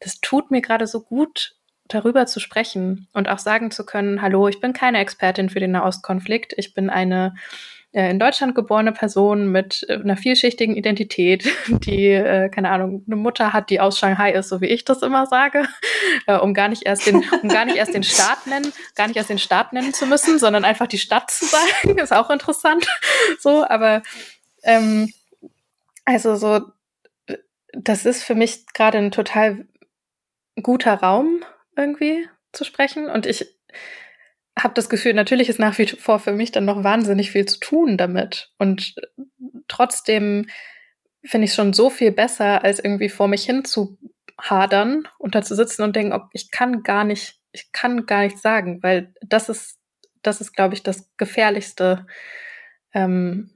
[0.00, 1.56] das tut mir gerade so gut,
[1.88, 5.72] darüber zu sprechen und auch sagen zu können, hallo, ich bin keine Expertin für den
[5.72, 7.34] Nahostkonflikt, ich bin eine
[7.92, 13.16] äh, in Deutschland geborene Person mit äh, einer vielschichtigen Identität, die, äh, keine Ahnung, eine
[13.16, 15.66] Mutter hat, die aus Shanghai ist, so wie ich das immer sage,
[16.26, 19.16] äh, um gar nicht erst den, um gar nicht erst den Staat nennen, gar nicht
[19.16, 22.86] erst den Staat nennen zu müssen, sondern einfach die Stadt zu sagen, ist auch interessant.
[23.38, 24.02] So, aber
[24.64, 25.12] ähm,
[26.04, 26.60] also so
[27.76, 29.66] das ist für mich gerade ein total
[30.62, 31.44] guter Raum
[31.76, 33.08] irgendwie zu sprechen.
[33.08, 33.46] Und ich
[34.58, 37.58] habe das Gefühl, natürlich ist nach wie vor für mich dann noch wahnsinnig viel zu
[37.58, 38.52] tun damit.
[38.58, 38.94] Und
[39.68, 40.46] trotzdem
[41.24, 43.98] finde ich es schon so viel besser, als irgendwie vor mich hin zu
[44.40, 48.22] hadern und da zu sitzen und denken, ob ich kann gar nicht, ich kann gar
[48.22, 49.78] nichts sagen, weil das ist,
[50.22, 52.06] das ist, glaube ich, das Gefährlichste,
[52.92, 53.50] ähm,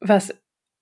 [0.00, 0.34] was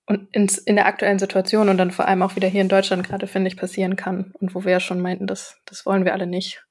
[0.06, 3.26] in, in der aktuellen Situation und dann vor allem auch wieder hier in Deutschland gerade,
[3.26, 4.32] finde ich, passieren kann.
[4.38, 6.63] Und wo wir ja schon meinten, das, das wollen wir alle nicht.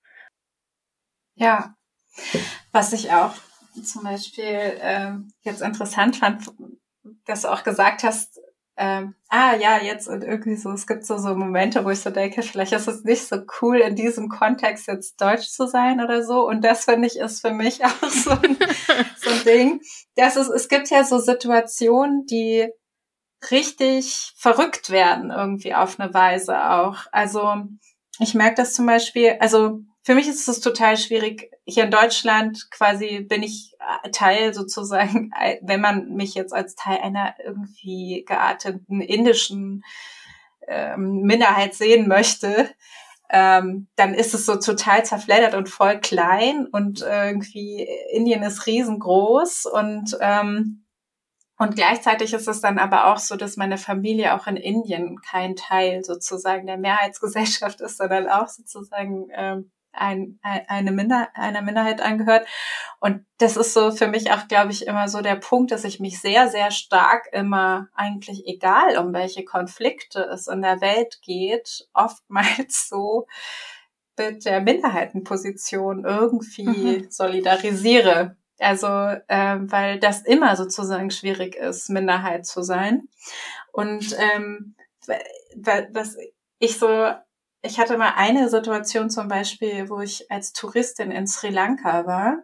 [1.36, 1.76] Ja,
[2.72, 3.34] was ich auch
[3.84, 6.46] zum Beispiel äh, jetzt interessant fand,
[7.26, 8.40] dass du auch gesagt hast,
[8.76, 12.10] ähm, ah ja, jetzt und irgendwie so, es gibt so, so Momente, wo ich so
[12.10, 16.24] denke, vielleicht ist es nicht so cool, in diesem Kontext jetzt deutsch zu sein oder
[16.24, 16.48] so.
[16.48, 18.58] Und das finde ich ist für mich auch so ein,
[19.18, 19.82] so ein Ding.
[20.16, 22.68] Das ist, es gibt ja so Situationen, die
[23.52, 27.06] richtig verrückt werden, irgendwie auf eine Weise auch.
[27.12, 27.56] Also
[28.20, 31.52] ich merke das zum Beispiel, also für mich ist es total schwierig.
[31.66, 33.74] Hier in Deutschland quasi bin ich
[34.04, 35.32] äh, Teil sozusagen,
[35.62, 39.84] wenn man mich jetzt als Teil einer irgendwie gearteten indischen
[40.68, 42.70] ähm, Minderheit sehen möchte,
[43.30, 49.66] ähm, dann ist es so total zerfleddert und voll klein und irgendwie Indien ist riesengroß
[49.66, 50.84] und ähm,
[51.58, 55.56] und gleichzeitig ist es dann aber auch so, dass meine Familie auch in Indien kein
[55.56, 62.48] Teil sozusagen der Mehrheitsgesellschaft ist, sondern auch sozusagen ähm, ein, eine Minder, einer Minderheit angehört.
[63.00, 66.00] Und das ist so für mich auch, glaube ich, immer so der Punkt, dass ich
[66.00, 71.88] mich sehr, sehr stark immer eigentlich egal, um welche Konflikte es in der Welt geht,
[71.94, 73.28] oftmals so
[74.18, 77.08] mit der Minderheitenposition irgendwie mhm.
[77.10, 78.36] solidarisiere.
[78.60, 83.10] Also, äh, weil das immer sozusagen schwierig ist, Minderheit zu sein.
[83.72, 84.76] Und ähm,
[85.08, 86.16] was
[86.60, 87.12] ich so
[87.64, 92.44] ich hatte mal eine Situation zum Beispiel, wo ich als Touristin in Sri Lanka war.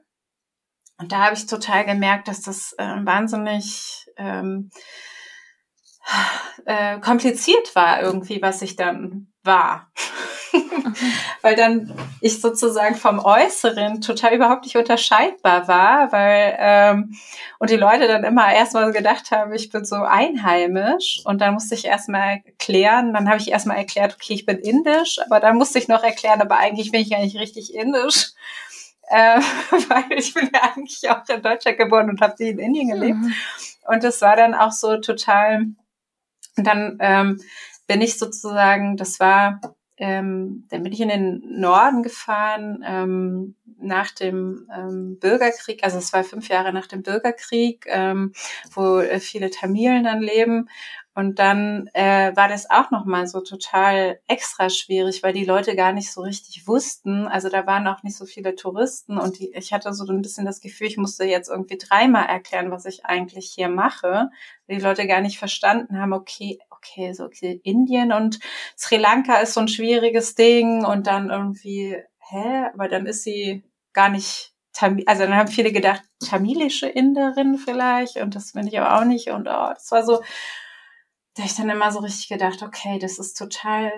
[0.97, 4.69] Und da habe ich total gemerkt, dass das äh, wahnsinnig ähm,
[6.65, 9.91] äh, kompliziert war irgendwie, was ich dann war.
[11.41, 17.15] weil dann ich sozusagen vom Äußeren total überhaupt nicht unterscheidbar war, weil ähm,
[17.59, 21.75] und die Leute dann immer erstmal gedacht haben, ich bin so einheimisch und dann musste
[21.75, 25.79] ich erstmal erklären, dann habe ich erstmal erklärt, okay, ich bin indisch, aber dann musste
[25.79, 28.31] ich noch erklären, aber eigentlich bin ich ja nicht richtig indisch.
[29.11, 29.41] Äh,
[29.71, 33.17] weil ich bin ja eigentlich auch in Deutschland geboren und habe die in Indien gelebt.
[33.17, 33.33] Mhm.
[33.87, 35.65] Und das war dann auch so total,
[36.55, 37.41] und dann ähm,
[37.87, 39.59] bin ich sozusagen, das war
[39.99, 46.11] ähm, dann bin ich in den Norden gefahren ähm, nach dem ähm, Bürgerkrieg, also es
[46.13, 48.33] war fünf Jahre nach dem Bürgerkrieg, ähm,
[48.73, 50.69] wo äh, viele Tamilen dann leben.
[51.15, 55.91] Und dann äh, war das auch nochmal so total extra schwierig, weil die Leute gar
[55.91, 57.27] nicht so richtig wussten.
[57.27, 60.45] Also da waren auch nicht so viele Touristen und die, ich hatte so ein bisschen
[60.45, 64.29] das Gefühl, ich musste jetzt irgendwie dreimal erklären, was ich eigentlich hier mache.
[64.69, 68.39] Die Leute gar nicht verstanden haben, okay, okay, so okay, Indien und
[68.77, 71.97] Sri Lanka ist so ein schwieriges Ding und dann irgendwie,
[72.29, 73.63] hä, aber dann ist sie
[73.93, 78.79] gar nicht Tamil, also dann haben viele gedacht, tamilische Inderin vielleicht und das bin ich
[78.79, 80.21] aber auch nicht und oh, das war so,
[81.33, 83.91] da habe ich dann immer so richtig gedacht, okay, das ist total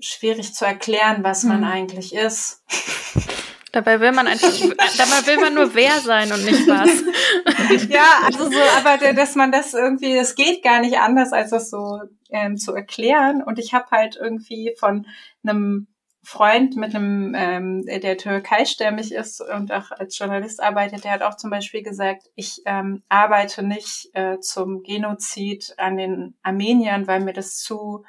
[0.00, 1.72] schwierig zu erklären, was man hm.
[1.72, 2.62] eigentlich ist.
[3.72, 7.88] Dabei will man einfach, dabei will man nur wer sein und nicht was.
[7.88, 11.68] ja, also so, aber dass man das irgendwie, das geht gar nicht anders, als das
[11.68, 12.00] so
[12.30, 13.42] ähm, zu erklären.
[13.42, 15.06] Und ich habe halt irgendwie von
[15.42, 15.88] einem
[16.22, 21.36] Freund mit einem, ähm, der türkeistämmig ist und auch als Journalist arbeitet, der hat auch
[21.36, 27.32] zum Beispiel gesagt, ich ähm, arbeite nicht äh, zum Genozid an den Armeniern, weil mir
[27.32, 28.04] das zu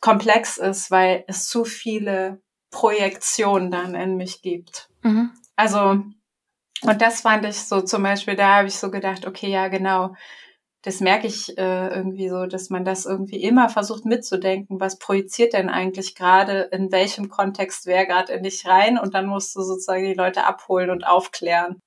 [0.00, 2.40] komplex ist, weil es zu viele
[2.72, 4.88] Projektionen dann in mich gibt.
[5.02, 5.30] Mhm.
[5.54, 6.02] Also,
[6.82, 10.16] und das fand ich so zum Beispiel, da habe ich so gedacht, okay, ja, genau,
[10.82, 15.52] das merke ich äh, irgendwie so, dass man das irgendwie immer versucht mitzudenken, was projiziert
[15.52, 19.62] denn eigentlich gerade, in welchem Kontext wer gerade in dich rein und dann musst du
[19.62, 21.80] sozusagen die Leute abholen und aufklären.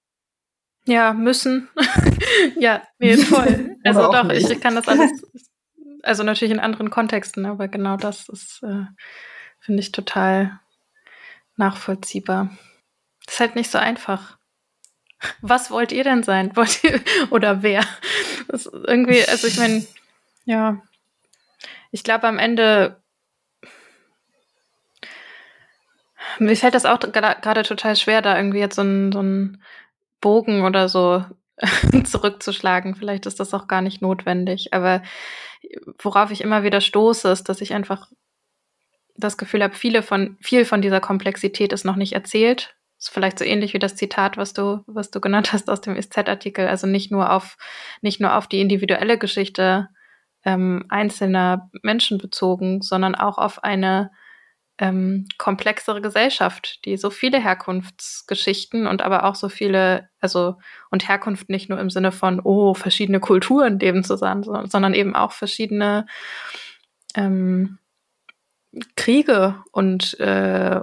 [0.86, 1.68] Ja, müssen.
[2.58, 3.76] ja, nee, voll.
[3.84, 5.12] also doch, ich, ich kann das alles,
[6.04, 8.86] also natürlich in anderen Kontexten, aber genau das ist, äh,
[9.60, 10.62] finde ich total
[11.58, 12.50] nachvollziehbar.
[13.26, 14.38] Das ist halt nicht so einfach.
[15.42, 16.56] Was wollt ihr denn sein?
[16.56, 17.02] Wollt ihr,
[17.32, 17.84] oder wer?
[18.48, 19.86] Das ist irgendwie, also ich meine,
[20.46, 20.82] ja,
[21.92, 23.02] ich glaube am Ende,
[26.40, 29.64] mir fällt das auch gerade total schwer, da irgendwie jetzt so einen so einen
[30.22, 31.24] Bogen oder so
[32.04, 32.96] zurückzuschlagen.
[32.96, 34.74] Vielleicht ist das auch gar nicht notwendig.
[34.74, 35.02] Aber
[36.00, 38.12] worauf ich immer wieder stoße, ist, dass ich einfach
[39.18, 42.76] das Gefühl habe, viele von, viel von dieser Komplexität ist noch nicht erzählt.
[42.98, 46.00] Ist vielleicht so ähnlich wie das Zitat, was du, was du genannt hast aus dem
[46.02, 46.68] SZ-Artikel.
[46.68, 47.58] Also nicht nur auf,
[48.02, 49.90] nicht nur auf die individuelle Geschichte
[50.44, 54.12] ähm, einzelner Menschen bezogen, sondern auch auf eine
[54.78, 60.56] ähm, komplexere Gesellschaft, die so viele Herkunftsgeschichten und aber auch so viele, also
[60.92, 65.32] und Herkunft nicht nur im Sinne von, oh, verschiedene Kulturen leben zusammen, sondern eben auch
[65.32, 66.06] verschiedene
[67.16, 67.80] ähm,
[68.96, 70.82] Kriege und äh,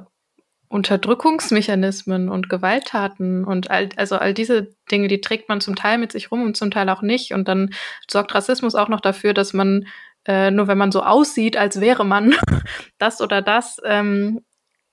[0.68, 6.12] Unterdrückungsmechanismen und Gewalttaten und all, also all diese Dinge, die trägt man zum Teil mit
[6.12, 7.34] sich rum und zum Teil auch nicht.
[7.34, 7.74] Und dann
[8.10, 9.86] sorgt Rassismus auch noch dafür, dass man
[10.26, 12.34] äh, nur wenn man so aussieht, als wäre man
[12.98, 14.40] das oder das, ähm,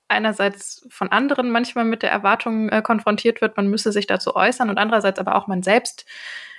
[0.08, 4.68] einerseits von anderen manchmal mit der Erwartung äh, konfrontiert wird, man müsse sich dazu äußern
[4.68, 6.04] und andererseits aber auch man selbst.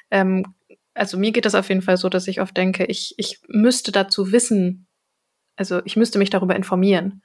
[0.10, 0.56] Ähm,
[0.94, 3.92] also mir geht es auf jeden Fall so, dass ich oft denke, ich, ich müsste
[3.92, 4.88] dazu wissen,
[5.56, 7.22] also ich müsste mich darüber informieren.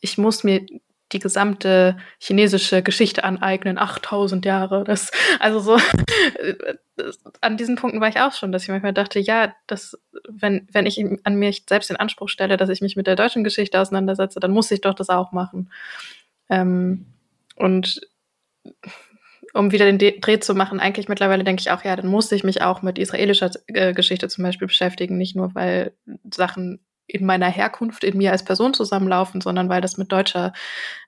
[0.00, 0.64] Ich muss mir
[1.12, 4.84] die gesamte chinesische Geschichte aneignen, 8000 Jahre.
[4.84, 5.78] Das, also so,
[6.96, 9.98] das, an diesen Punkten war ich auch schon, dass ich manchmal dachte, ja, das,
[10.28, 13.44] wenn, wenn ich an mir selbst den Anspruch stelle, dass ich mich mit der deutschen
[13.44, 15.70] Geschichte auseinandersetze, dann muss ich doch das auch machen.
[16.48, 17.06] Ähm,
[17.56, 18.00] und
[19.52, 22.42] um wieder den Dreh zu machen, eigentlich mittlerweile denke ich auch, ja, dann muss ich
[22.42, 25.92] mich auch mit israelischer äh, Geschichte zum Beispiel beschäftigen, nicht nur weil
[26.32, 30.52] Sachen in meiner Herkunft in mir als Person zusammenlaufen, sondern weil das mit deutscher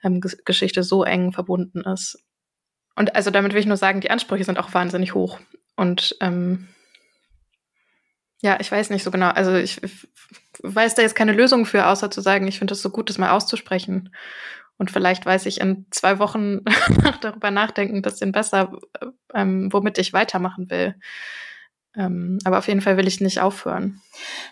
[0.03, 2.23] ähm, Geschichte so eng verbunden ist.
[2.95, 5.39] Und also damit will ich nur sagen, die Ansprüche sind auch wahnsinnig hoch.
[5.77, 6.69] Und ähm,
[8.41, 9.29] ja, ich weiß nicht so genau.
[9.29, 9.81] Also ich,
[10.63, 13.19] weiß da jetzt keine Lösung für, außer zu sagen, ich finde es so gut, das
[13.19, 14.11] mal auszusprechen.
[14.79, 16.61] Und vielleicht weiß ich in zwei Wochen
[17.21, 20.95] darüber nachdenken ein bisschen besser, äh, ähm, womit ich weitermachen will.
[21.97, 24.01] Ähm, aber auf jeden Fall will ich nicht aufhören.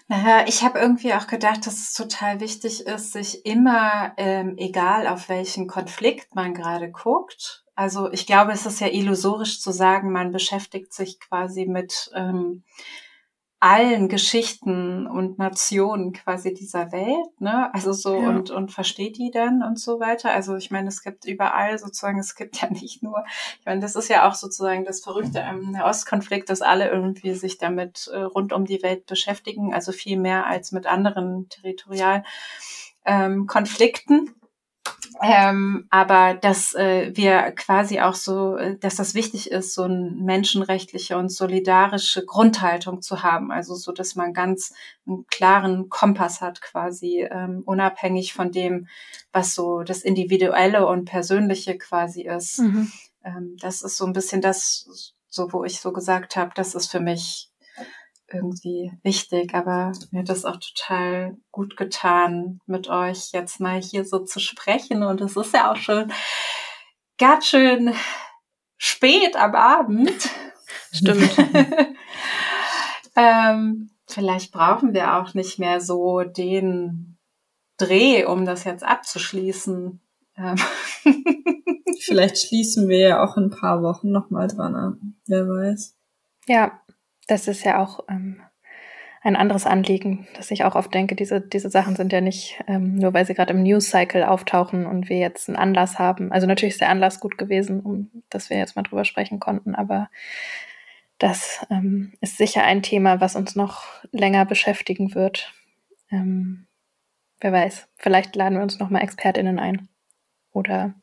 [0.08, 5.06] Naja, ich habe irgendwie auch gedacht, dass es total wichtig ist, sich immer, ähm, egal
[5.06, 10.12] auf welchen Konflikt man gerade guckt, also ich glaube, es ist ja illusorisch zu sagen,
[10.12, 12.62] man beschäftigt sich quasi mit ähm,
[13.64, 17.72] allen Geschichten und Nationen quasi dieser Welt, ne?
[17.72, 18.28] Also so ja.
[18.28, 20.32] und und versteht die dann und so weiter.
[20.32, 23.24] Also ich meine, es gibt überall sozusagen, es gibt ja nicht nur,
[23.58, 27.56] ich meine, das ist ja auch sozusagen das Verrückte am Ostkonflikt, dass alle irgendwie sich
[27.56, 32.26] damit äh, rund um die Welt beschäftigen, also viel mehr als mit anderen Territorialkonflikten.
[33.06, 34.34] Ähm, Konflikten.
[35.22, 40.10] Ähm, aber dass äh, wir quasi auch so, äh, dass das wichtig ist, so eine
[40.10, 43.50] menschenrechtliche und solidarische Grundhaltung zu haben.
[43.50, 44.74] Also so, dass man ganz
[45.06, 48.88] einen klaren Kompass hat, quasi ähm, unabhängig von dem,
[49.32, 52.60] was so das Individuelle und Persönliche quasi ist.
[52.60, 52.92] Mhm.
[53.24, 56.90] Ähm, das ist so ein bisschen das, so wo ich so gesagt habe, das ist
[56.90, 57.50] für mich
[58.32, 64.04] irgendwie wichtig, aber mir hat das auch total gut getan, mit euch jetzt mal hier
[64.04, 65.02] so zu sprechen.
[65.02, 66.12] Und es ist ja auch schon
[67.18, 67.94] ganz schön
[68.76, 70.30] spät am Abend.
[70.92, 71.36] Stimmt.
[73.16, 77.18] ähm, vielleicht brauchen wir auch nicht mehr so den
[77.76, 80.00] Dreh, um das jetzt abzuschließen.
[80.36, 80.56] Ähm.
[82.00, 85.16] vielleicht schließen wir ja auch in ein paar Wochen nochmal dran an.
[85.26, 85.96] Wer weiß.
[86.46, 86.80] Ja,
[87.26, 88.40] das ist ja auch ähm,
[89.22, 92.96] ein anderes Anliegen, dass ich auch oft denke, diese, diese Sachen sind ja nicht ähm,
[92.96, 96.30] nur, weil sie gerade im News-Cycle auftauchen und wir jetzt einen Anlass haben.
[96.30, 99.74] Also natürlich ist der Anlass gut gewesen, um, dass wir jetzt mal drüber sprechen konnten,
[99.74, 100.10] aber
[101.18, 105.54] das ähm, ist sicher ein Thema, was uns noch länger beschäftigen wird.
[106.10, 106.66] Ähm,
[107.40, 109.88] wer weiß, vielleicht laden wir uns noch mal ExpertInnen ein.
[110.52, 110.94] Oder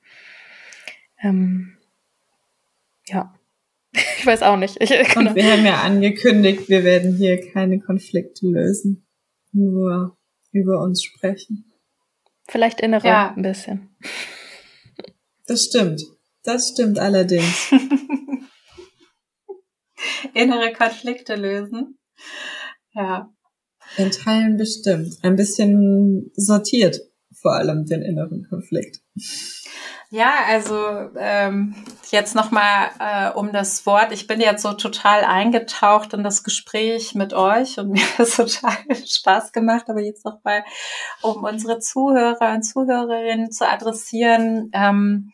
[1.22, 1.78] ähm,
[3.07, 3.34] ja.
[4.20, 4.78] Ich weiß auch nicht.
[4.80, 5.30] Ich, genau.
[5.32, 9.08] Und wir haben ja angekündigt, wir werden hier keine Konflikte lösen.
[9.52, 10.18] Nur
[10.52, 11.72] über uns sprechen.
[12.47, 13.34] Vielleicht innere ja.
[13.36, 13.95] ein bisschen.
[15.47, 16.02] Das stimmt.
[16.43, 17.72] Das stimmt allerdings.
[20.34, 21.99] innere Konflikte lösen.
[22.93, 23.34] Ja.
[23.97, 25.18] In Teilen bestimmt.
[25.22, 26.99] Ein bisschen sortiert,
[27.34, 29.02] vor allem den inneren Konflikt.
[30.10, 30.76] Ja, also
[31.18, 31.76] ähm,
[32.12, 34.12] jetzt nochmal äh, um das Wort.
[34.12, 38.36] Ich bin jetzt so total eingetaucht in das Gespräch mit euch und mir hat es
[38.36, 39.86] total Spaß gemacht.
[39.89, 40.64] Aber jetzt nochmal,
[41.22, 44.70] um unsere Zuhörer und Zuhörerinnen zu adressieren.
[44.74, 45.32] Ähm,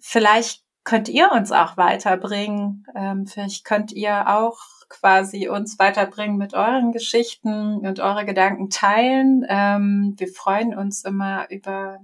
[0.00, 2.86] vielleicht könnt ihr uns auch weiterbringen.
[2.94, 9.44] Ähm, vielleicht könnt ihr auch quasi uns weiterbringen mit euren Geschichten und eure Gedanken teilen.
[9.48, 11.98] Ähm, wir freuen uns immer über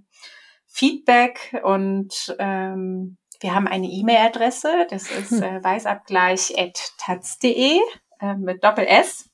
[0.66, 5.42] Feedback und ähm, wir haben eine E-Mail-Adresse, das ist hm.
[5.42, 7.80] äh, weißabgleich.taz.de
[8.20, 9.28] äh, mit Doppel S.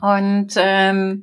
[0.00, 1.22] Und ähm,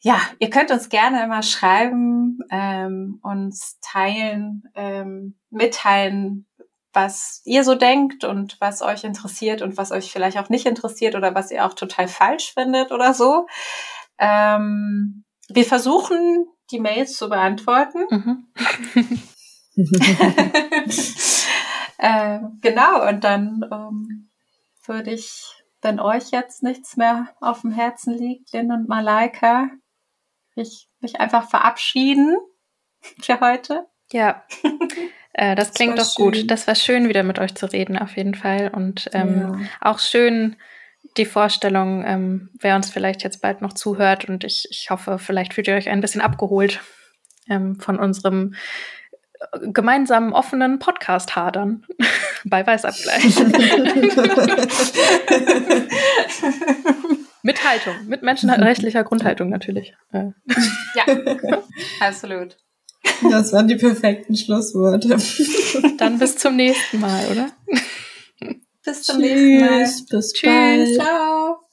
[0.00, 6.46] ja, ihr könnt uns gerne immer schreiben, ähm, uns teilen, ähm, mitteilen,
[6.92, 11.16] was ihr so denkt und was euch interessiert und was euch vielleicht auch nicht interessiert
[11.16, 13.48] oder was ihr auch total falsch findet oder so.
[14.18, 18.06] Ähm, wir versuchen, die Mails zu beantworten.
[18.10, 18.46] Mhm.
[21.98, 24.30] äh, genau, und dann ähm,
[24.86, 25.52] würde ich,
[25.82, 29.68] wenn euch jetzt nichts mehr auf dem Herzen liegt, Lynn und Malaika,
[30.54, 32.36] ich mich einfach verabschieden
[33.20, 33.86] für heute.
[34.12, 34.44] Ja.
[35.36, 36.26] Äh, das, das klingt doch schön.
[36.26, 36.48] gut.
[36.48, 38.70] Das war schön, wieder mit euch zu reden, auf jeden Fall.
[38.72, 39.58] Und ähm, ja.
[39.80, 40.54] auch schön
[41.16, 44.28] die Vorstellung, ähm, wer uns vielleicht jetzt bald noch zuhört.
[44.28, 46.82] Und ich, ich hoffe, vielleicht fühlt ihr euch ein bisschen abgeholt
[47.48, 48.54] ähm, von unserem
[49.62, 51.84] gemeinsamen offenen Podcast hadern
[52.44, 53.24] bei Weißabgleich.
[57.42, 59.94] mit Haltung, mit menschenrechtlicher Grundhaltung natürlich.
[60.12, 60.30] Äh.
[60.94, 61.04] Ja,
[62.00, 62.56] absolut.
[63.30, 65.18] Das waren die perfekten Schlussworte.
[65.98, 67.50] Dann bis zum nächsten Mal, oder?
[68.84, 69.88] Bis zum Tschüss, nächsten Mal.
[70.10, 70.94] Bis Tschüss, bald.
[70.94, 71.63] ciao.